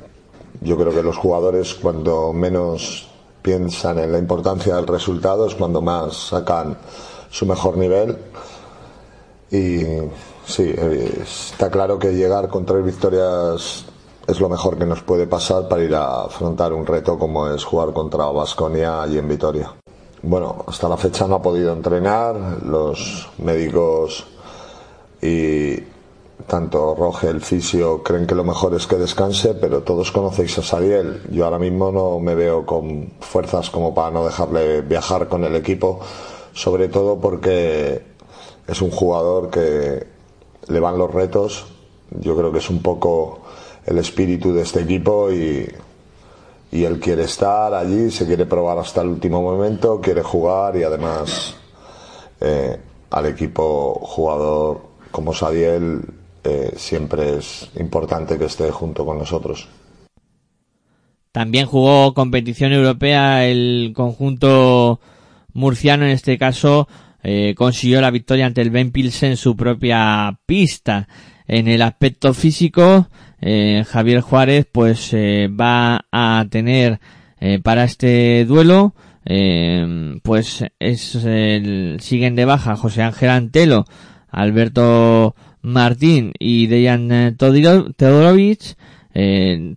[0.61, 3.09] yo creo que los jugadores cuando menos
[3.43, 6.77] piensan en la importancia del resultado es cuando más sacan
[7.31, 8.19] su mejor nivel
[9.51, 9.81] y
[10.47, 10.75] sí,
[11.23, 13.87] está claro que llegar con tres victorias
[14.31, 17.65] es lo mejor que nos puede pasar para ir a afrontar un reto como es
[17.65, 19.75] jugar contra Vasconia y en Vitoria.
[20.23, 24.27] Bueno, hasta la fecha no ha podido entrenar, los médicos
[25.23, 25.77] y
[26.47, 30.63] tanto Roge, el fisio, creen que lo mejor es que descanse, pero todos conocéis a
[30.63, 31.23] Sariel.
[31.31, 35.57] Yo ahora mismo no me veo con fuerzas como para no dejarle viajar con el
[35.57, 36.01] equipo,
[36.53, 38.03] sobre todo porque
[38.67, 40.07] es un jugador que
[40.69, 41.67] le van los retos.
[42.11, 43.40] Yo creo que es un poco
[43.87, 45.69] el espíritu de este equipo y,
[46.73, 50.83] y él quiere estar allí, se quiere probar hasta el último momento, quiere jugar y
[50.83, 51.57] además
[52.41, 52.79] eh,
[53.11, 56.03] al equipo jugador como Sadiel
[56.45, 59.69] eh, siempre es importante que esté junto con nosotros.
[61.33, 65.01] También jugó competición europea el conjunto
[65.53, 66.89] murciano, en este caso
[67.23, 71.09] eh, consiguió la victoria ante el Ben en su propia pista.
[71.47, 73.09] En el aspecto físico,
[73.41, 77.01] eh, Javier Juárez pues eh, va a tener
[77.41, 78.95] eh, para este duelo
[80.23, 83.85] pues es el, siguen de baja José Ángel Antelo,
[84.29, 88.77] Alberto Martín y Dejan Teodorovic.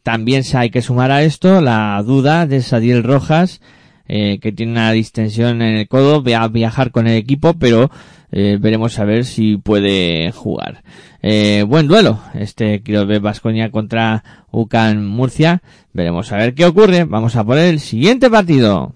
[0.01, 3.61] también hay que sumar a esto la duda de Sadiel Rojas,
[4.07, 7.91] que tiene una distensión en el codo, va a viajar con el equipo, pero
[8.33, 10.83] veremos a ver si puede jugar.
[11.25, 15.63] Eh, buen duelo, este de Vasconia contra UCAN Murcia.
[15.93, 17.05] Veremos a ver qué ocurre.
[17.05, 18.93] Vamos a poner el siguiente partido.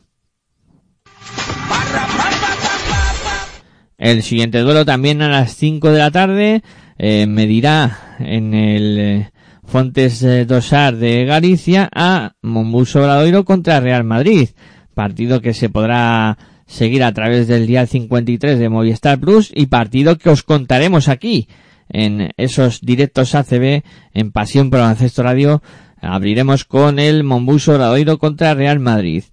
[3.97, 6.63] El siguiente duelo también a las 5 de la tarde
[6.97, 9.32] eh, medirá en el eh,
[9.63, 14.50] Fontes Dosar de Galicia a Mombuso Obradoiro contra Real Madrid.
[14.93, 20.17] Partido que se podrá seguir a través del día 53 de Movistar Plus y partido
[20.17, 21.47] que os contaremos aquí
[21.89, 25.63] en esos directos ACB en Pasión por Baloncesto Radio.
[26.01, 29.24] Abriremos con el Mombuso Radoiro contra Real Madrid.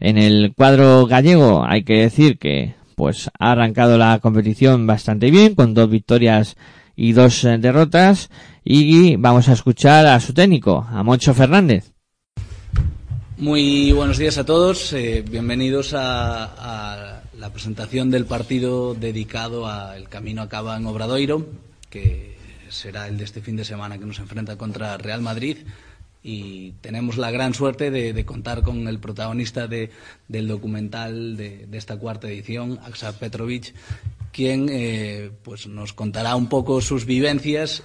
[0.00, 5.54] En el cuadro gallego hay que decir que pues ha arrancado la competición bastante bien
[5.54, 6.56] con dos victorias
[6.96, 8.30] y dos eh, derrotas
[8.64, 11.93] y vamos a escuchar a su técnico, a Moncho Fernández.
[13.36, 20.08] Muy buenos días a todos, eh, bienvenidos a, a, la presentación del partido dedicado al
[20.08, 21.44] Camino a Cava en Obradoiro
[21.90, 22.36] que
[22.68, 25.58] será el de este fin de semana que nos enfrenta contra Real Madrid.
[26.22, 29.90] Y tenemos la gran suerte de, contar con el protagonista de,
[30.26, 33.74] del documental de, esta cuarta edición, Aksar Petrovic,
[34.32, 37.82] quien eh, pues nos contará un poco sus vivencias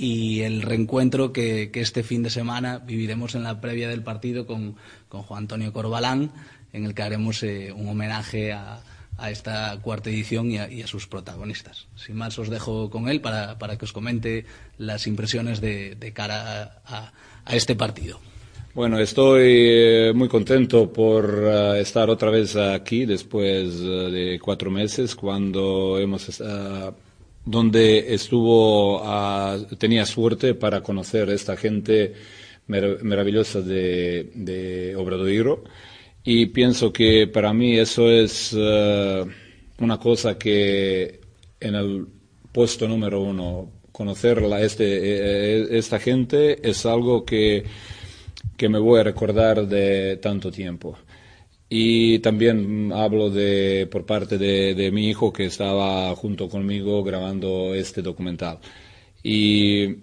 [0.00, 4.76] y el reencuentro que, este fin de semana viviremos en la previa del partido con,
[5.10, 6.32] con Juan Antonio Corbalán,
[6.72, 8.82] en el que haremos eh, un homenaje a,
[9.28, 11.86] esta cuarta edición y a, sus protagonistas.
[11.94, 14.46] Sin más, os dejo con él para, para que os comente
[14.78, 17.12] las impresiones de, cara a,
[17.44, 18.18] a, este partido.
[18.72, 25.14] Bueno, estoy eh, muy contento por uh, estar otra vez aquí después de cuatro meses,
[25.14, 26.40] cuando hemos
[27.44, 32.14] donde estuvo, uh, tenía suerte para conocer a esta gente
[32.66, 35.64] mar maravillosa de, de Obradoiro
[36.22, 39.26] y pienso que para mí eso es uh,
[39.78, 41.20] una cosa que
[41.58, 42.06] en el
[42.52, 47.64] puesto número uno, conocer la, este, eh, esta gente es algo que,
[48.56, 50.98] que me voy a recordar de tanto tiempo.
[51.72, 57.74] Y también hablo de, por parte de, de, mi hijo que estaba junto conmigo grabando
[57.74, 58.58] este documental.
[59.22, 59.98] Y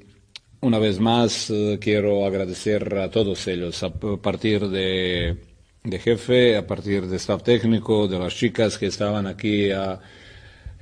[0.62, 5.38] una vez más uh, quiero agradecer a todos ellos a partir de,
[5.84, 10.00] de, jefe, a partir de staff técnico, de las chicas que estaban aquí a,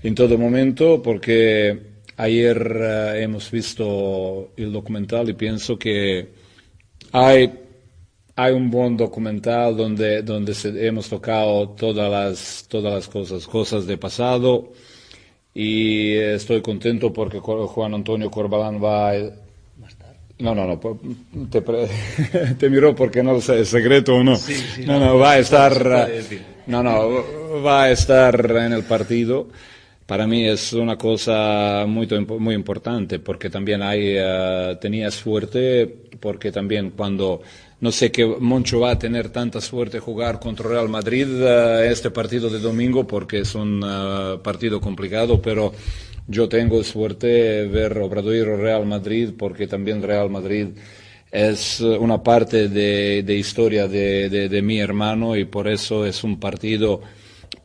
[0.04, 1.80] en todo momento, porque
[2.18, 6.30] ayer uh, hemos visto el documental y pienso que
[7.12, 7.65] hay
[8.36, 13.88] hay un buen documental donde, donde se, hemos tocado todas las, todas las cosas, cosas
[13.88, 14.74] de pasado.
[15.54, 19.14] Y estoy contento porque Juan Antonio Corbalán va.
[20.38, 21.48] No, no, no.
[21.50, 21.62] Te,
[22.60, 24.36] te miró porque no sé, es secreto o no.
[24.36, 26.10] Sí, sí, no, no, va a estar.
[26.68, 29.48] No, no, va a estar en el partido.
[30.06, 32.08] Para mí es una cosa muy,
[32.40, 35.88] muy importante porque también hay, uh, tenía suerte
[36.20, 37.42] porque también cuando
[37.82, 42.12] no sé que Moncho va a tener tanta suerte jugar contra Real Madrid uh, este
[42.12, 45.74] partido de domingo porque es un uh, partido complicado, pero
[46.28, 50.68] yo tengo suerte ver Obradoiro Real Madrid porque también Real Madrid
[51.32, 56.40] es una parte de, de historia de, de, mi hermano y por eso es un
[56.40, 57.02] partido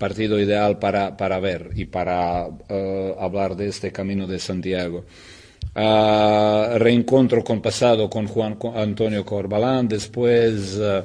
[0.00, 5.04] partido ideal para, para ver y para uh, hablar de este camino de Santiago.
[5.76, 11.02] Uh, reencontro con pasado con Juan Antonio Corbalán, después uh,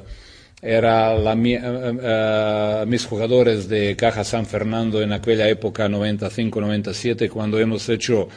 [0.62, 7.88] era la, uh, mis jugadores de Caja San Fernando en aquella época 95-97 cuando hemos
[7.90, 8.28] hecho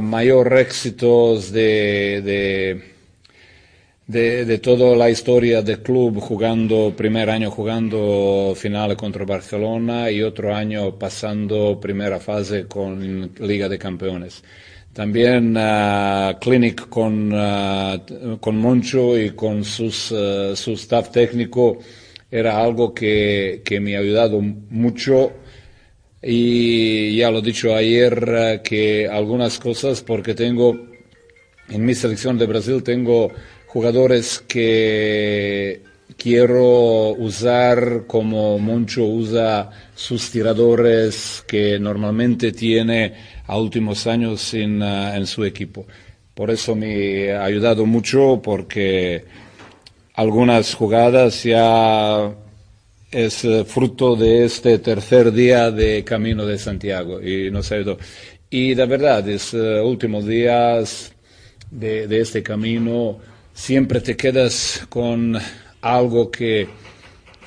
[0.00, 2.91] mayor éxitos de, de,
[4.06, 10.54] de, toda la historia del club jugando, primer año jugando final contra Barcelona y otro
[10.54, 14.42] año pasando primera fase con Liga de Campeones.
[14.92, 21.78] También uh, Clinic con, uh, con Moncho y con sus, uh, su staff técnico
[22.30, 25.32] era algo que, que, me ha ayudado mucho
[26.22, 30.92] y ya lo he dicho ayer que algunas cosas porque tengo
[31.68, 33.32] en mi selección de Brasil tengo
[33.72, 35.82] jugadores que
[36.16, 43.14] quiero usar como Moncho usa sus tiradores que normalmente tiene
[43.46, 45.86] a últimos años en, en su equipo.
[46.34, 49.24] Por eso me ha ayudado mucho porque
[50.14, 52.30] algunas jugadas ya
[53.10, 57.98] es fruto de este tercer día de Camino de Santiago y nos ayudó.
[58.48, 61.12] Y de verdad, es uh, últimos días
[61.70, 63.18] de, este camino,
[63.52, 65.38] siempre te quedas con
[65.80, 66.68] algo que,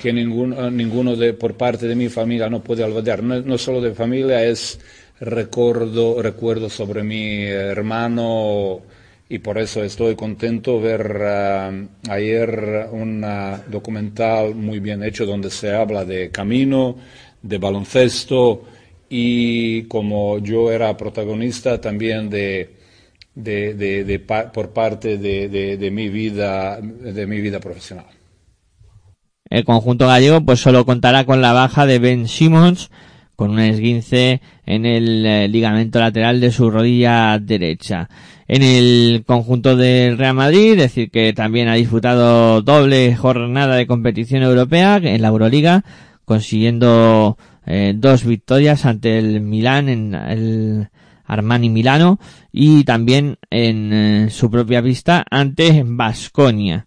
[0.00, 3.22] que ninguno, ninguno de, por parte de mi familia no puede olvidar.
[3.22, 4.78] No, solo de familia, es
[5.20, 8.82] recuerdo, recuerdo sobre mi hermano
[9.28, 15.50] y por eso estoy contento ver uh, ayer un uh, documental muy bien hecho donde
[15.50, 16.96] se habla de camino,
[17.42, 18.64] de baloncesto
[19.08, 22.76] y como yo era protagonista también de,
[23.36, 28.06] de, de, de por parte de, mi vida, de mi vida profesional.
[29.48, 32.90] El conjunto gallego pues solo contará con la baja de Ben Simmons,
[33.36, 38.08] con un esguince en el eh, ligamento lateral de su rodilla derecha.
[38.48, 44.42] En el conjunto del Real Madrid, decir que también ha disputado doble jornada de competición
[44.42, 45.84] europea en la Euroliga,
[46.24, 50.88] consiguiendo eh, dos victorias ante el Milán en el
[51.26, 52.18] Armani Milano
[52.52, 56.86] y también en eh, su propia pista ante Basconia.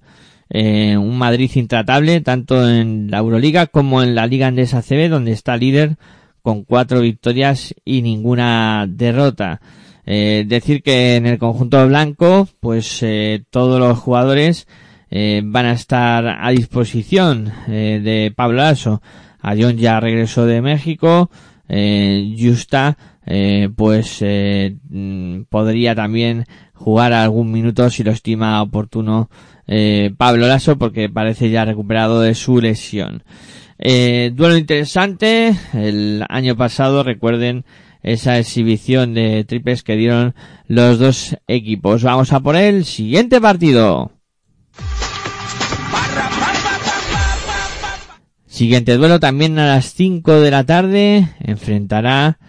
[0.50, 5.32] Eh, un Madrid intratable tanto en la Euroliga como en la Liga Andesa CB donde
[5.32, 5.98] está líder
[6.42, 9.62] con cuatro victorias y ninguna derrota.
[10.06, 13.06] Eh, decir que en el conjunto blanco, pues
[13.52, 14.68] todos los jugadores
[15.12, 19.02] van a estar a disposición de Pablo Lasso.
[19.44, 21.30] John ya regresó de México,
[21.68, 22.98] eh, Justa
[23.32, 29.30] eh, pues eh, mm, podría también jugar algún minuto si lo estima oportuno
[29.68, 33.24] eh, Pablo Lasso porque parece ya recuperado de su lesión.
[33.78, 35.56] Eh, duelo interesante.
[35.74, 37.66] El año pasado, recuerden
[38.02, 40.34] esa exhibición de triples que dieron
[40.68, 42.02] los dos equipos.
[42.02, 44.12] Vamos a por el siguiente partido.
[48.48, 52.40] Siguiente duelo también a las 5 de la tarde enfrentará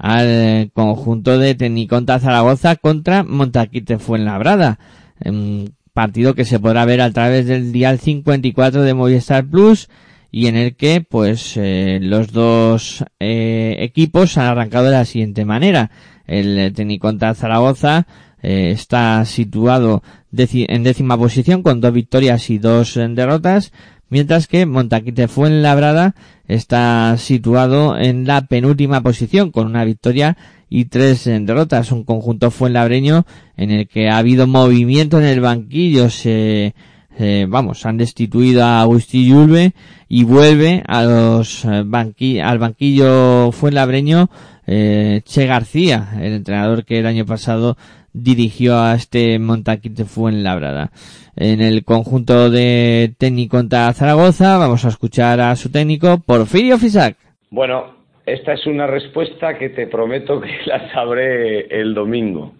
[0.00, 4.78] al conjunto de Tecniconta Zaragoza contra Montaquite Fuenlabrada.
[5.22, 9.90] Un partido que se podrá ver a través del dial 54 de Movistar Plus
[10.32, 15.44] y en el que pues eh, los dos eh, equipos han arrancado de la siguiente
[15.44, 15.90] manera.
[16.26, 18.06] El Tecniconta Zaragoza
[18.42, 23.72] eh, está situado en décima posición con dos victorias y dos derrotas,
[24.10, 26.14] mientras que Montaquite Fuenlabrada
[26.46, 30.36] está situado en la penúltima posición con una victoria
[30.68, 31.92] y tres derrotas.
[31.92, 33.24] Un conjunto fuenlabreño
[33.56, 36.10] en el que ha habido movimiento en el banquillo.
[36.10, 36.74] Se,
[37.18, 39.72] eh, vamos, han destituido a Agustín Yulbe
[40.08, 44.28] y vuelve a los banqui al banquillo fuenlabreño
[44.66, 47.76] eh, Che García, el entrenador que el año pasado
[48.12, 50.90] dirigió a este Montaquite Fuenlabrada.
[51.36, 57.16] En el conjunto de técnico contra Zaragoza vamos a escuchar a su técnico Porfirio Fisac.
[57.50, 57.94] Bueno,
[58.26, 62.54] esta es una respuesta que te prometo que la sabré el domingo.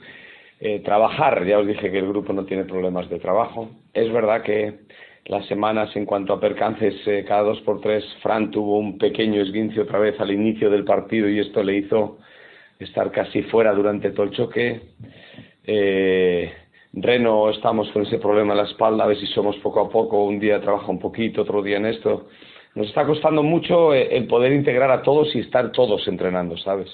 [0.61, 3.71] Eh, trabajar, ya os dije que el grupo no tiene problemas de trabajo.
[3.95, 4.81] Es verdad que
[5.27, 9.41] las semanas en cuanto a percances, eh, cada dos por tres, Fran tuvo un pequeño
[9.41, 12.19] esguince otra vez al inicio del partido y esto le hizo
[12.81, 14.81] estar casi fuera durante todo el choque.
[15.65, 16.53] Eh,
[16.93, 20.25] Reno estamos con ese problema en la espalda, a ver si somos poco a poco,
[20.25, 22.29] un día trabaja un poquito, otro día en esto.
[22.75, 26.89] Nos está costando mucho eh, el poder integrar a todos y estar todos entrenando, ¿sabes?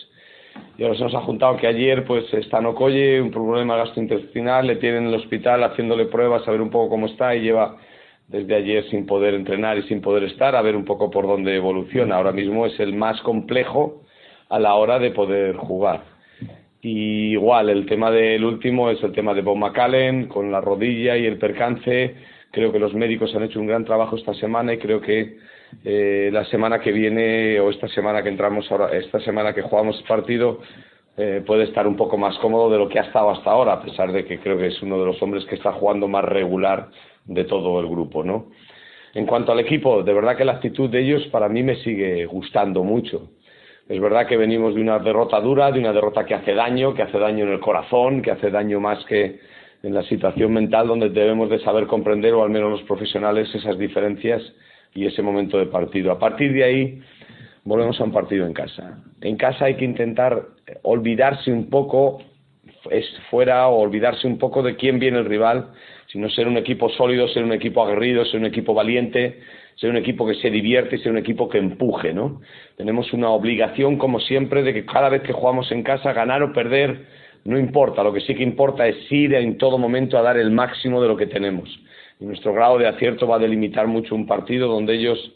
[0.79, 4.77] Y ahora se nos ha juntado que ayer pues está Nocoye, un problema gastrointestinal, le
[4.77, 7.77] tienen en el hospital haciéndole pruebas a ver un poco cómo está y lleva
[8.29, 11.57] desde ayer sin poder entrenar y sin poder estar, a ver un poco por dónde
[11.57, 12.17] evoluciona.
[12.17, 14.03] Ahora mismo es el más complejo
[14.49, 16.03] a la hora de poder jugar.
[16.83, 21.17] Y igual, el tema del último es el tema de Bob McAllen, con la rodilla
[21.17, 22.15] y el percance.
[22.53, 25.37] Creo que los médicos han hecho un gran trabajo esta semana y creo que
[25.85, 30.01] eh, la semana que viene o esta semana que entramos ahora, esta semana que jugamos
[30.07, 30.61] partido,
[31.17, 33.83] eh, puede estar un poco más cómodo de lo que ha estado hasta ahora, a
[33.83, 36.91] pesar de que creo que es uno de los hombres que está jugando más regular
[37.25, 38.47] de todo el grupo, ¿no?
[39.15, 42.27] En cuanto al equipo, de verdad que la actitud de ellos para mí me sigue
[42.27, 43.31] gustando mucho.
[43.89, 47.03] Es verdad que venimos de una derrota dura, de una derrota que hace daño, que
[47.03, 49.39] hace daño en el corazón, que hace daño más que
[49.83, 53.79] en la situación mental donde debemos de saber comprender, o al menos los profesionales, esas
[53.79, 54.43] diferencias
[54.93, 56.11] y ese momento de partido.
[56.11, 57.01] A partir de ahí,
[57.63, 58.99] volvemos a un partido en casa.
[59.21, 60.43] En casa hay que intentar
[60.83, 62.19] olvidarse un poco,
[62.91, 65.69] es fuera, o olvidarse un poco de quién viene el rival,
[66.09, 69.39] sino ser un equipo sólido, ser un equipo aguerrido, ser un equipo valiente,
[69.77, 72.41] ser un equipo que se divierte y ser un equipo que empuje, ¿no?
[72.77, 76.53] Tenemos una obligación, como siempre, de que cada vez que jugamos en casa, ganar o
[76.53, 77.05] perder,
[77.45, 78.03] no importa.
[78.03, 81.09] Lo que sí que importa es ir en todo momento a dar el máximo de
[81.09, 81.69] lo que tenemos.
[82.19, 85.33] Y nuestro grado de acierto va a delimitar mucho un partido donde ellos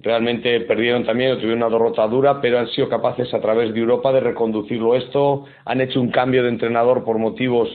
[0.00, 3.80] realmente perdieron también o tuvieron una derrota dura, pero han sido capaces a través de
[3.80, 7.68] Europa de reconducirlo esto, han hecho un cambio de entrenador por motivos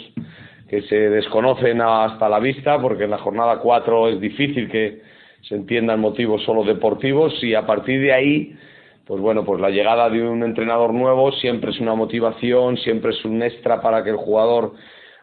[0.68, 5.02] que se desconocen hasta la vista, porque en la jornada 4 es difícil que
[5.42, 8.56] se entiendan motivos solo deportivos y a partir de ahí,
[9.06, 13.26] pues bueno, pues la llegada de un entrenador nuevo siempre es una motivación, siempre es
[13.26, 14.74] un extra para que el jugador,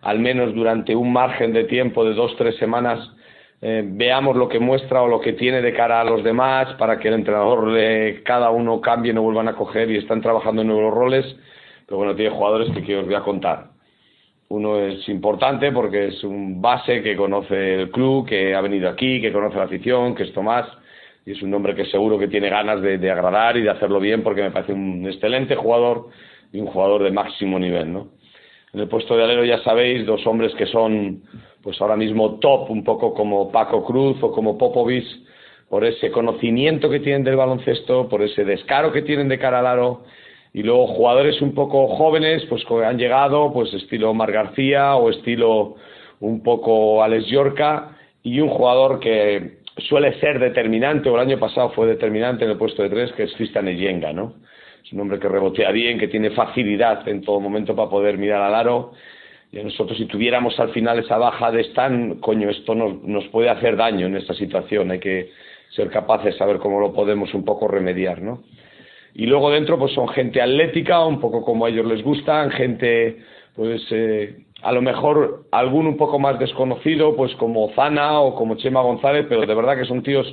[0.03, 2.99] al menos durante un margen de tiempo de dos, tres semanas,
[3.63, 6.99] eh, veamos lo que muestra o lo que tiene de cara a los demás para
[6.99, 10.69] que el entrenador de cada uno cambie, no vuelvan a coger y están trabajando en
[10.69, 11.25] nuevos roles.
[11.87, 13.76] Pero bueno, tiene jugadores que os voy a contar.
[14.49, 19.21] Uno es importante porque es un base que conoce el club, que ha venido aquí,
[19.21, 20.67] que conoce la afición, que es Tomás,
[21.25, 24.23] y es un hombre que seguro que tiene ganas de, agradar y de hacerlo bien
[24.23, 26.09] porque me parece un excelente jugador
[26.53, 28.09] y un jugador de máximo nivel, ¿no?
[28.73, 31.23] En el puesto de alero ya sabéis, dos hombres que son
[31.63, 35.05] pues ahora mismo top, un poco como Paco Cruz o como Popovic,
[35.69, 39.67] por ese conocimiento que tienen del baloncesto, por ese descaro que tienen de cara al
[39.67, 40.05] aro
[40.57, 45.11] y luego jugadores un poco jóvenes, pues que han llegado, pues estilo Mar García o
[45.11, 45.75] estilo
[46.21, 51.73] un poco Alex Yorca, y un jugador que suele ser determinante, o el año pasado
[51.73, 54.33] fue determinante en el puesto de tres, que es Cristian Eyenga, ¿no?
[54.83, 58.41] Es un hombre que rebotea bien, que tiene facilidad en todo momento para poder mirar
[58.41, 58.93] al aro.
[59.53, 63.51] Y nosotros, si tuviéramos al final esa baja de Stan, coño, esto nos, nos puede
[63.51, 64.91] hacer daño en esta situación.
[64.91, 65.33] Hay que
[65.69, 68.43] ser capaces de saber cómo lo podemos un poco remediar, ¿no?
[69.19, 73.17] Y luego dentro pues son gente atlética, un poco como a ellos les gustan, gente
[73.55, 78.57] pues eh, a lo mejor algún un poco más desconocido, pues como Zana o como
[78.57, 80.27] Chema González, pero de verdad que son tíos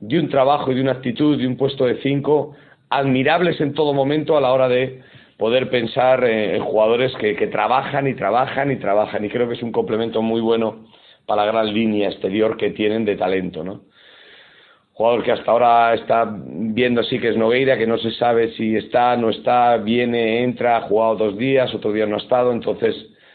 [0.00, 2.54] de un trabajo y de una actitud, de un puesto de cinco,
[2.88, 5.02] admirables en todo momento a la hora de
[5.36, 9.26] poder pensar eh, en jugadores que, que trabajan y trabajan y trabajan.
[9.26, 10.86] Y creo que es un complemento muy bueno
[11.26, 13.82] para la gran línea exterior que tienen de talento, ¿no?
[14.92, 18.76] Jugador que hasta ahora está viendo así que es Nogueira, que no se sabe si
[18.76, 22.94] está, no está, viene, entra, ha jugado dos días, otro día no ha estado, entonces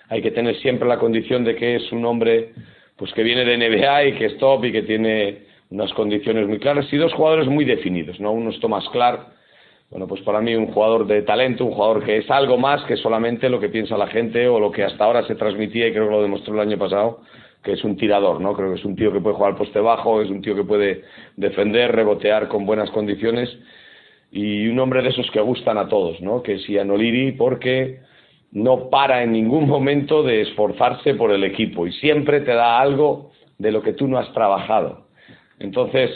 [0.10, 2.53] hay que tener siempre la condición de que es un hombre
[2.95, 5.39] pues que viene de NBA y que es top y que tiene
[5.70, 8.32] unas condiciones muy claras y dos jugadores muy definidos, ¿no?
[8.32, 9.28] Uno es Tomás Clark,
[9.89, 12.97] bueno, pues para mí un jugador de talento, un jugador que es algo más que
[12.97, 16.05] solamente lo que piensa la gente o lo que hasta ahora se transmitía y creo
[16.05, 17.22] que lo demostró el año pasado,
[17.68, 18.53] que es un tirador, ¿no?
[18.53, 21.03] Creo que es un tío que puede jugar poste bajo, es un tío que puede
[21.36, 23.49] defender, rebotear con buenas condiciones
[24.32, 26.41] y un hombre de esos que gustan a todos, ¿no?
[26.41, 27.99] Que es Ianoliri porque
[28.53, 33.32] no para en ningún momento de esforzarse por el equipo y siempre te da algo
[33.57, 35.07] de lo que tú no has trabajado.
[35.59, 36.09] Entonces,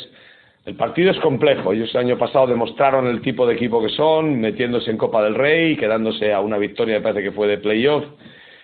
[0.64, 1.74] el partido es complejo.
[1.74, 5.36] Ellos el año pasado demostraron el tipo de equipo que son, metiéndose en Copa del
[5.36, 8.06] Rey, quedándose a una victoria, me parece que fue de playoff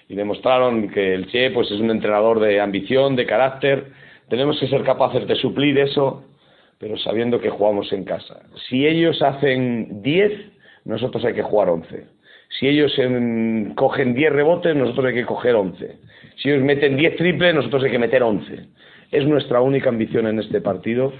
[0.09, 3.87] y demostraron que el Che pues es un entrenador de ambición, de carácter.
[4.29, 6.23] Tenemos que ser capaces de suplir eso,
[6.79, 8.41] pero sabiendo que jugamos en casa.
[8.69, 10.31] Si ellos hacen 10,
[10.85, 12.05] nosotros hay que jugar 11.
[12.59, 12.93] Si ellos
[13.75, 15.97] cogen 10 rebotes, nosotros hay que coger 11.
[16.37, 18.67] Si ellos meten 10 triples, nosotros hay que meter 11.
[19.11, 21.13] Es nuestra única ambición en este partido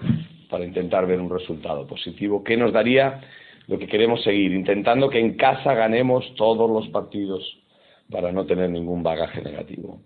[0.49, 3.19] para intentar ver un resultado positivo que nos daría
[3.67, 7.43] lo que queremos seguir, intentando que en casa ganemos todos los partidos
[8.10, 9.99] para no tener ningún bagaje negativo.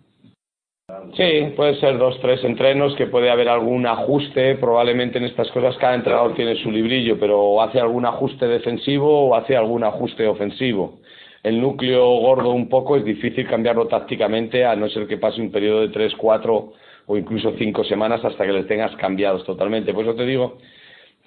[1.15, 5.77] Sí, puede ser dos, tres entrenos, que puede haber algún ajuste, probablemente en estas cosas
[5.77, 10.99] cada entrenador tiene su librillo, pero hace algún ajuste defensivo o hace algún ajuste ofensivo.
[11.43, 15.51] El núcleo gordo un poco es difícil cambiarlo tácticamente, a no ser que pase un
[15.51, 16.73] periodo de tres, cuatro
[17.07, 19.93] o incluso cinco semanas hasta que les tengas cambiados totalmente.
[19.93, 20.57] Por eso te digo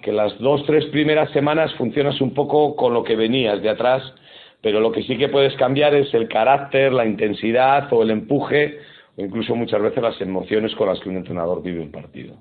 [0.01, 4.03] que las dos, tres primeras semanas funcionas un poco con lo que venías de atrás
[4.65, 8.79] pero lo que sí que puedes cambiar es el carácter, la intensidad o el empuje
[9.15, 12.35] o incluso muchas veces las emociones con las que un entrenador vive un partido.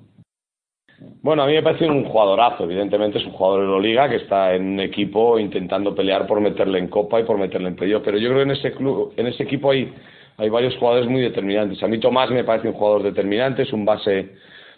[1.20, 4.16] Bueno, a mí me parece un jugadorazo, evidentemente es un jugador de la liga que
[4.16, 8.02] está en un equipo intentando pelear por meterle en copa y por meterle en playoff,
[8.02, 9.92] pero yo creo que en ese club, en ese equipo hay,
[10.38, 11.82] hay varios jugadores muy determinantes.
[11.82, 14.30] A mí Tomás me parece un jugador determinante, es un base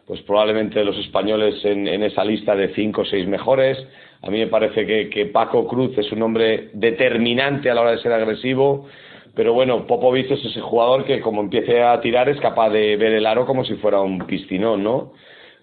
[0.07, 3.77] pues probablemente los españoles en, en esa lista de cinco o seis mejores.
[4.23, 7.99] A mí me parece que, Paco Cruz es un hombre determinante a la hora de
[7.99, 8.87] ser agresivo,
[9.35, 13.13] pero bueno, Popovic es ese jugador que como empiece a tirar es capaz de ver
[13.13, 15.13] el aro como si fuera un piscinón, ¿no?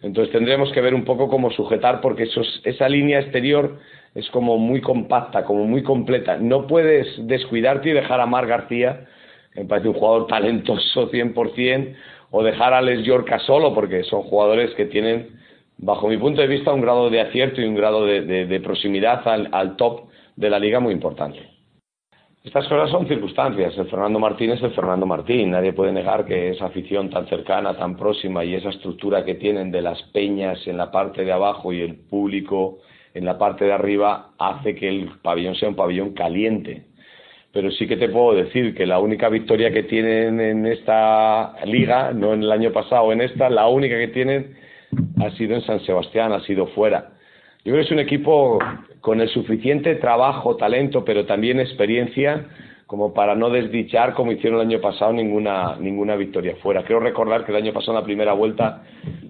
[0.01, 2.27] Entonces tendremos que ver un poco cómo sujetar porque
[2.65, 3.79] esa línea exterior
[4.13, 6.37] es como muy compacta, como muy completa.
[6.37, 9.07] No puedes descuidarte y dejar a Mar García,
[9.55, 11.95] me parece un jugador talentoso 100%,
[12.35, 15.39] o dejar a Les Yorca solo porque son jugadores que tienen
[15.77, 19.75] bajo mi punto de vista, un grado de acierto y un grado de, proximidad al,
[19.75, 21.39] top de la liga muy importante.
[22.43, 23.77] Estas cosas son circunstancias.
[23.77, 25.51] El Fernando Martín es el Fernando Martín.
[25.51, 29.71] Nadie puede negar que esa afición tan cercana, tan próxima y esa estructura que tienen
[29.71, 32.79] de las peñas en la parte de abajo y el público
[33.13, 36.87] en la parte de arriba hace que el pabellón sea un pabellón caliente.
[37.53, 42.11] Pero sí que te puedo decir que la única victoria que tienen en esta liga,
[42.11, 44.55] no en el año pasado, en esta, la única que tienen
[45.23, 47.11] ha sido en San Sebastián, ha sido fuera.
[47.63, 48.57] Yo creo que es un equipo
[49.01, 52.47] con el suficiente trabajo, talento, pero también experiencia
[52.87, 56.83] como para no desdichar como hicieron el año pasado ninguna, ninguna victoria fuera.
[56.83, 58.83] Quiero recordar que el año pasado en la primera vuelta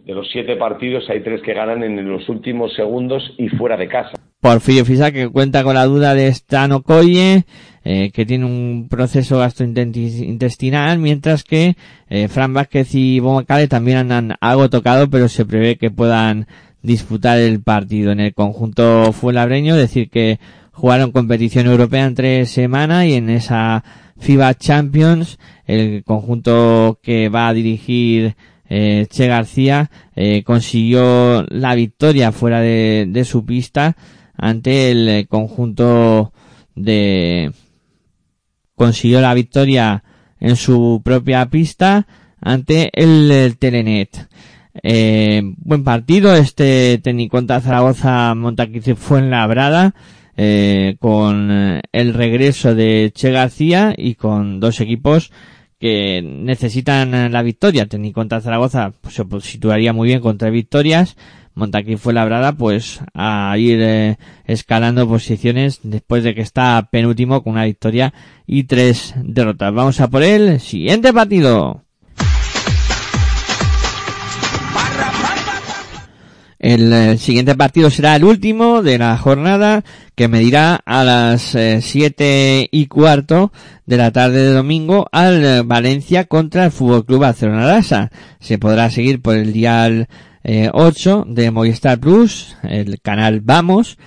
[0.05, 3.88] de los siete partidos hay tres que ganan en los últimos segundos y fuera de
[3.88, 4.22] casa.
[4.43, 7.45] Porfirio Fisa que cuenta con la duda de Stan Okoye,
[7.85, 11.77] eh, que tiene un proceso gastrointestinal, mientras que
[12.09, 16.47] eh, Fran Vázquez y Bomacale también han algo tocado, pero se prevé que puedan
[16.81, 18.11] disputar el partido.
[18.11, 20.41] En el conjunto fuelabreño, decir que
[20.73, 23.81] jugaron competición europea en tres semanas y en esa
[24.19, 28.35] FIBA Champions, el conjunto que va a dirigir
[28.67, 33.95] eh, Che García eh, consiguió la victoria fuera de su pista
[34.36, 36.34] ante el eh, conjunto
[36.75, 37.51] de
[38.75, 40.03] consiguió la victoria
[40.39, 42.07] en su propia pista
[42.41, 44.27] ante el, Telenet.
[44.81, 49.93] Eh, buen partido este técnico contra Zaragoza Montaquice fue en la
[50.36, 55.31] eh, con eh, el regreso de Che García y con dos equipos
[55.79, 57.86] que necesitan la victoria.
[57.86, 61.15] Técnico contra Zaragoza pues, se situaría muy bien contra victorias,
[61.55, 67.53] Montaquí fue labrada pues a ir eh, escalando posiciones después de que está penúltimo con
[67.53, 68.13] una victoria
[68.47, 69.73] y tres derrotas.
[69.73, 71.83] Vamos a por el siguiente partido.
[76.57, 79.83] El, eh, siguiente partido será el último de la jornada
[80.15, 83.51] que medirá a las eh, siete y cuarto
[83.85, 87.81] de la tarde de domingo al Valencia contra el Fútbol Club Barcelona.
[88.39, 90.07] Se podrá seguir por el dial
[90.43, 93.97] 8 de Movistar Plus, el canal Vamos,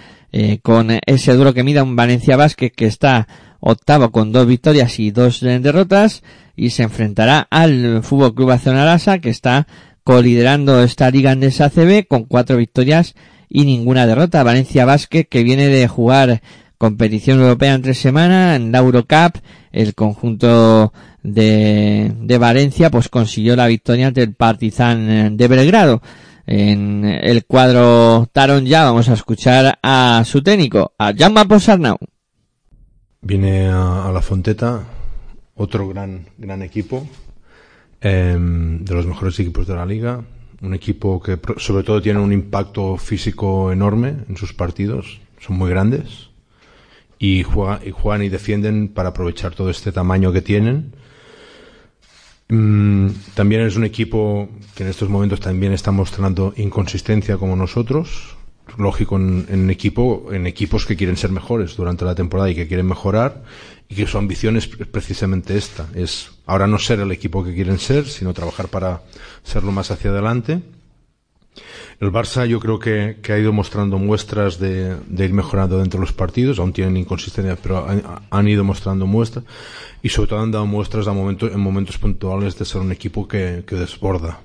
[0.63, 3.27] con ese duro que mida un Valencia Basket que está
[3.61, 6.23] octavo con dos victorias y dos derrotas
[6.57, 9.67] y se enfrentará al Fútbol Club Barcelona Lasa que está
[10.05, 13.15] coliderando esta liga en ACB con cuatro victorias
[13.49, 14.43] y ninguna derrota.
[14.43, 16.43] Valencia Basket que viene de jugar
[16.79, 19.39] competición europea en tres semanas en la Eurocup,
[19.73, 20.93] el conjunto
[21.33, 26.03] de, de Valencia pues consiguió la victoria ante el Partizan de Belgrado.
[26.47, 31.99] En el cuadro Taron ya vamos a escuchar a su técnico, a Jaume Posarnau.
[33.21, 34.85] Viene a, la Fonteta,
[35.57, 37.05] otro gran, gran equipo,
[38.01, 40.23] Em, de los mejores equipos de la liga.
[40.63, 45.21] Un equipo que sobre todo tiene un impacto físico enorme en sus partidos.
[45.41, 46.31] Son muy grandes.
[47.19, 50.93] Y juegan y defienden para aprovechar todo este tamaño que tienen.
[52.49, 58.37] Mm, también es un equipo que en estos momentos también está mostrando inconsistencia como nosotros.
[58.79, 62.67] Lógico en, en, equipo, en equipos que quieren ser mejores durante la temporada y que
[62.67, 63.45] quieren mejorar
[63.89, 67.79] y que su ambición es precisamente esta, es ahora no ser el equipo que quieren
[67.79, 69.03] ser, sino trabajar para
[69.45, 70.63] serlo más hacia adelante.
[71.99, 76.13] El Barça yo creo que, ha ido mostrando muestras de, ir mejorando dentro de los
[76.13, 77.87] partidos, aún tienen inconsistencia, pero
[78.31, 79.45] han, ido mostrando muestras
[80.03, 83.77] y sobre todo han dado muestras en momentos puntuales de ser un equipo que, que
[83.77, 84.41] desborda.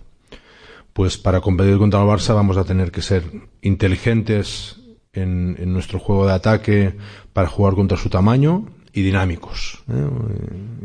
[0.94, 3.24] Pues para competir contra el Barça vamos a tener que ser
[3.62, 4.78] inteligentes
[5.14, 6.96] en, nuestro juego de ataque
[7.34, 10.10] para jugar contra su tamaño, y dinámicos ¿eh?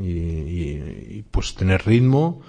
[0.00, 2.40] y, y, y, pues tener ritmo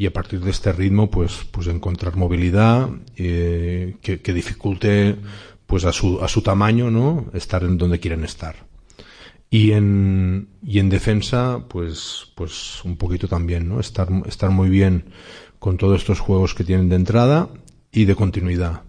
[0.00, 5.16] y a partir de este ritmo pues pues encontrar movilidad eh, que, que, dificulte
[5.66, 8.56] pues a su a su tamaño no estar en donde quieren estar.
[9.50, 15.04] Y en y en defensa pues pues un poquito también no estar estar muy bien
[15.58, 17.50] con todos estos juegos que tienen de entrada
[17.92, 18.84] y de continuidad.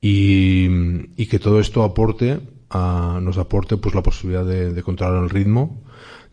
[0.00, 0.66] Y,
[1.22, 2.40] y que todo esto aporte
[2.70, 5.82] a, nos aporte pues la posibilidad de, de, controlar el ritmo,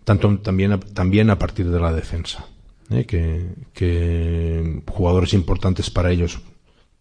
[0.06, 2.46] tanto también también a partir de la defensa,
[2.90, 3.06] ¿eh?
[3.06, 6.40] que, jugadores importantes para ellos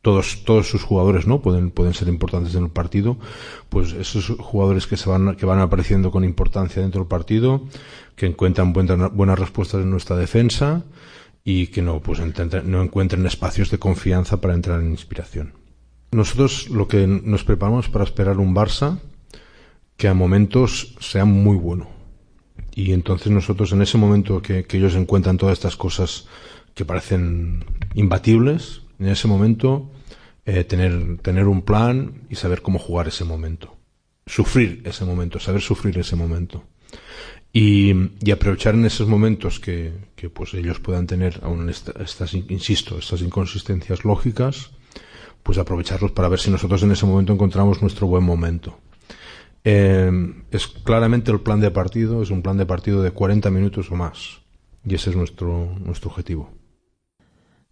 [0.03, 3.16] todos todos sus jugadores no pueden pueden ser importantes en el partido
[3.70, 7.62] pues esos jugadores que se van que van apareciendo con importancia dentro del partido
[8.14, 10.85] que encuentran buenas, buenas respuestas en nuestra defensa
[11.43, 12.20] y que no pues
[12.64, 15.55] no encuentren espacios de confianza para entrar en inspiración
[16.12, 18.99] nosotros lo que nos preparamos para esperar un Barça
[19.97, 21.94] que a momentos sea muy bueno.
[22.75, 26.27] Y entonces nosotros en ese momento que, ellos encuentran todas estas cosas
[26.75, 27.64] que parecen
[27.95, 29.93] imbatibles, en ese momento
[30.45, 33.77] eh, tener, tener un plan y saber cómo jugar ese momento.
[34.27, 36.64] Sufrir ese momento, saber sufrir ese momento.
[37.53, 37.95] Y,
[38.33, 43.22] aprovechar en esos momentos que, que pues ellos puedan tener aún esta, estas, insisto, estas
[43.22, 44.72] inconsistencias lógicas,
[45.45, 48.77] pues aprovecharlos para ver si nosotros en ese momento encontramos nuestro buen momento.
[49.65, 50.11] Eh,
[50.51, 53.97] es claramente el plan de partido, es un plan de partido de 40 minutos o
[53.97, 54.43] más.
[54.87, 56.51] Y ese es nuestro, nuestro objetivo.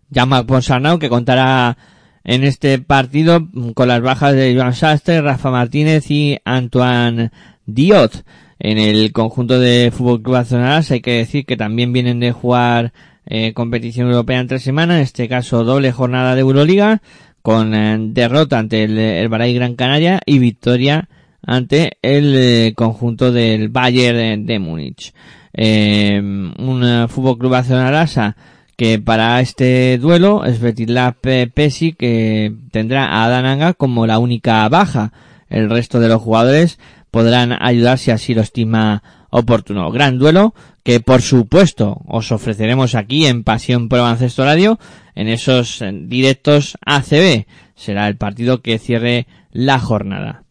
[0.09, 1.77] Llama Ponsarnau que contará
[2.25, 7.31] en este partido con las bajas de Joan Sastre, Rafa Martínez y Antoine
[7.67, 8.25] Diot.
[8.59, 12.93] En el conjunto de Fútbol Club Nacional hay que decir que también vienen de jugar
[13.27, 17.03] eh, competición europea en tres semanas, en este caso doble jornada de Euroliga,
[17.43, 21.09] con eh, derrota ante el, el Baray Gran Canaria y victoria
[21.43, 25.13] ante el eh, conjunto del Bayern de, Múnich.
[25.53, 28.37] Eh, un uh, Fútbol Club Barcelona
[28.77, 31.17] que para este duelo es Betislav
[31.55, 35.13] Pesi que tendrá a Adananga como la única baja.
[35.51, 36.79] El resto de los jugadores
[37.11, 39.91] podrán ayudar si así lo estima oportuno.
[39.91, 44.79] Gran duelo que por supuesto os ofreceremos aquí en Pasión Pro Baloncesto Radio
[45.15, 47.47] en esos eh, directos ACB.
[47.75, 50.45] Será el partido que cierre la jornada.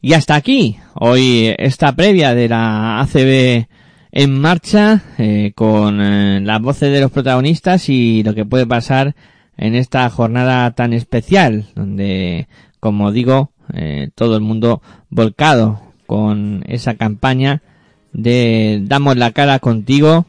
[0.00, 3.66] Y hasta aquí, hoy esta previa de la ACB
[4.12, 9.14] en marcha, eh, con eh, las voces de los protagonistas y lo que puede pasar
[9.56, 12.48] en esta jornada tan especial, donde,
[12.80, 17.62] como digo, eh, todo el mundo volcado con esa campaña
[18.12, 20.26] de damos la cara contigo,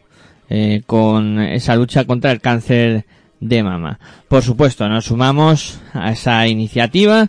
[0.88, 3.05] con esa lucha contra el cáncer
[3.40, 4.00] de mama.
[4.28, 7.28] Por supuesto, nos sumamos a esa iniciativa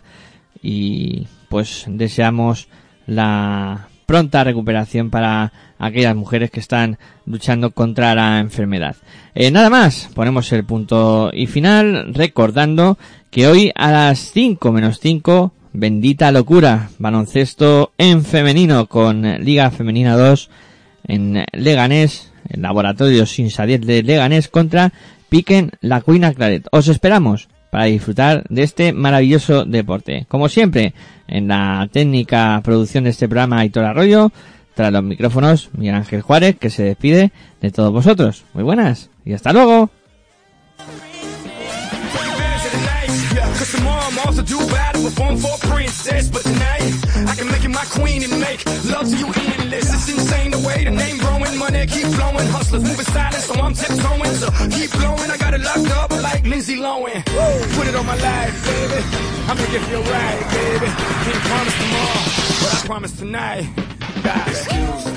[0.61, 2.67] y pues deseamos
[3.07, 8.95] la pronta recuperación para aquellas mujeres que están luchando contra la enfermedad.
[9.33, 12.97] Eh, nada más, ponemos el punto y final recordando
[13.29, 20.17] que hoy a las 5 menos 5, bendita locura, baloncesto en femenino con Liga Femenina
[20.17, 20.49] 2
[21.07, 24.91] en Leganés, el laboratorio sin salir de Leganés contra
[25.31, 26.67] Piquen la Cuina Claret.
[26.73, 30.25] Os esperamos para disfrutar de este maravilloso deporte.
[30.27, 30.93] Como siempre,
[31.25, 34.33] en la técnica producción de este programa, Aitor Arroyo,
[34.75, 38.43] tras los micrófonos, Miguel Ángel Juárez, que se despide de todos vosotros.
[38.53, 39.89] Muy buenas y hasta luego.
[45.01, 46.93] I'm due perform for a princess But tonight,
[47.27, 49.93] I can make you my queen and make love to you endless.
[49.93, 52.45] It's insane the way the name growing, money keep flowing.
[52.47, 54.35] Hustlers moving silent, so I'm tiptoeing.
[54.35, 57.25] So keep blowing, I got it locked up like Lindsay Lohan.
[57.75, 59.01] Put it on my life, baby.
[59.49, 60.87] I'ma give you a ride, baby.
[61.25, 62.21] Can't promise tomorrow,
[62.61, 63.69] but I promise tonight.
[64.23, 64.45] Die.
[64.47, 65.10] Excuse me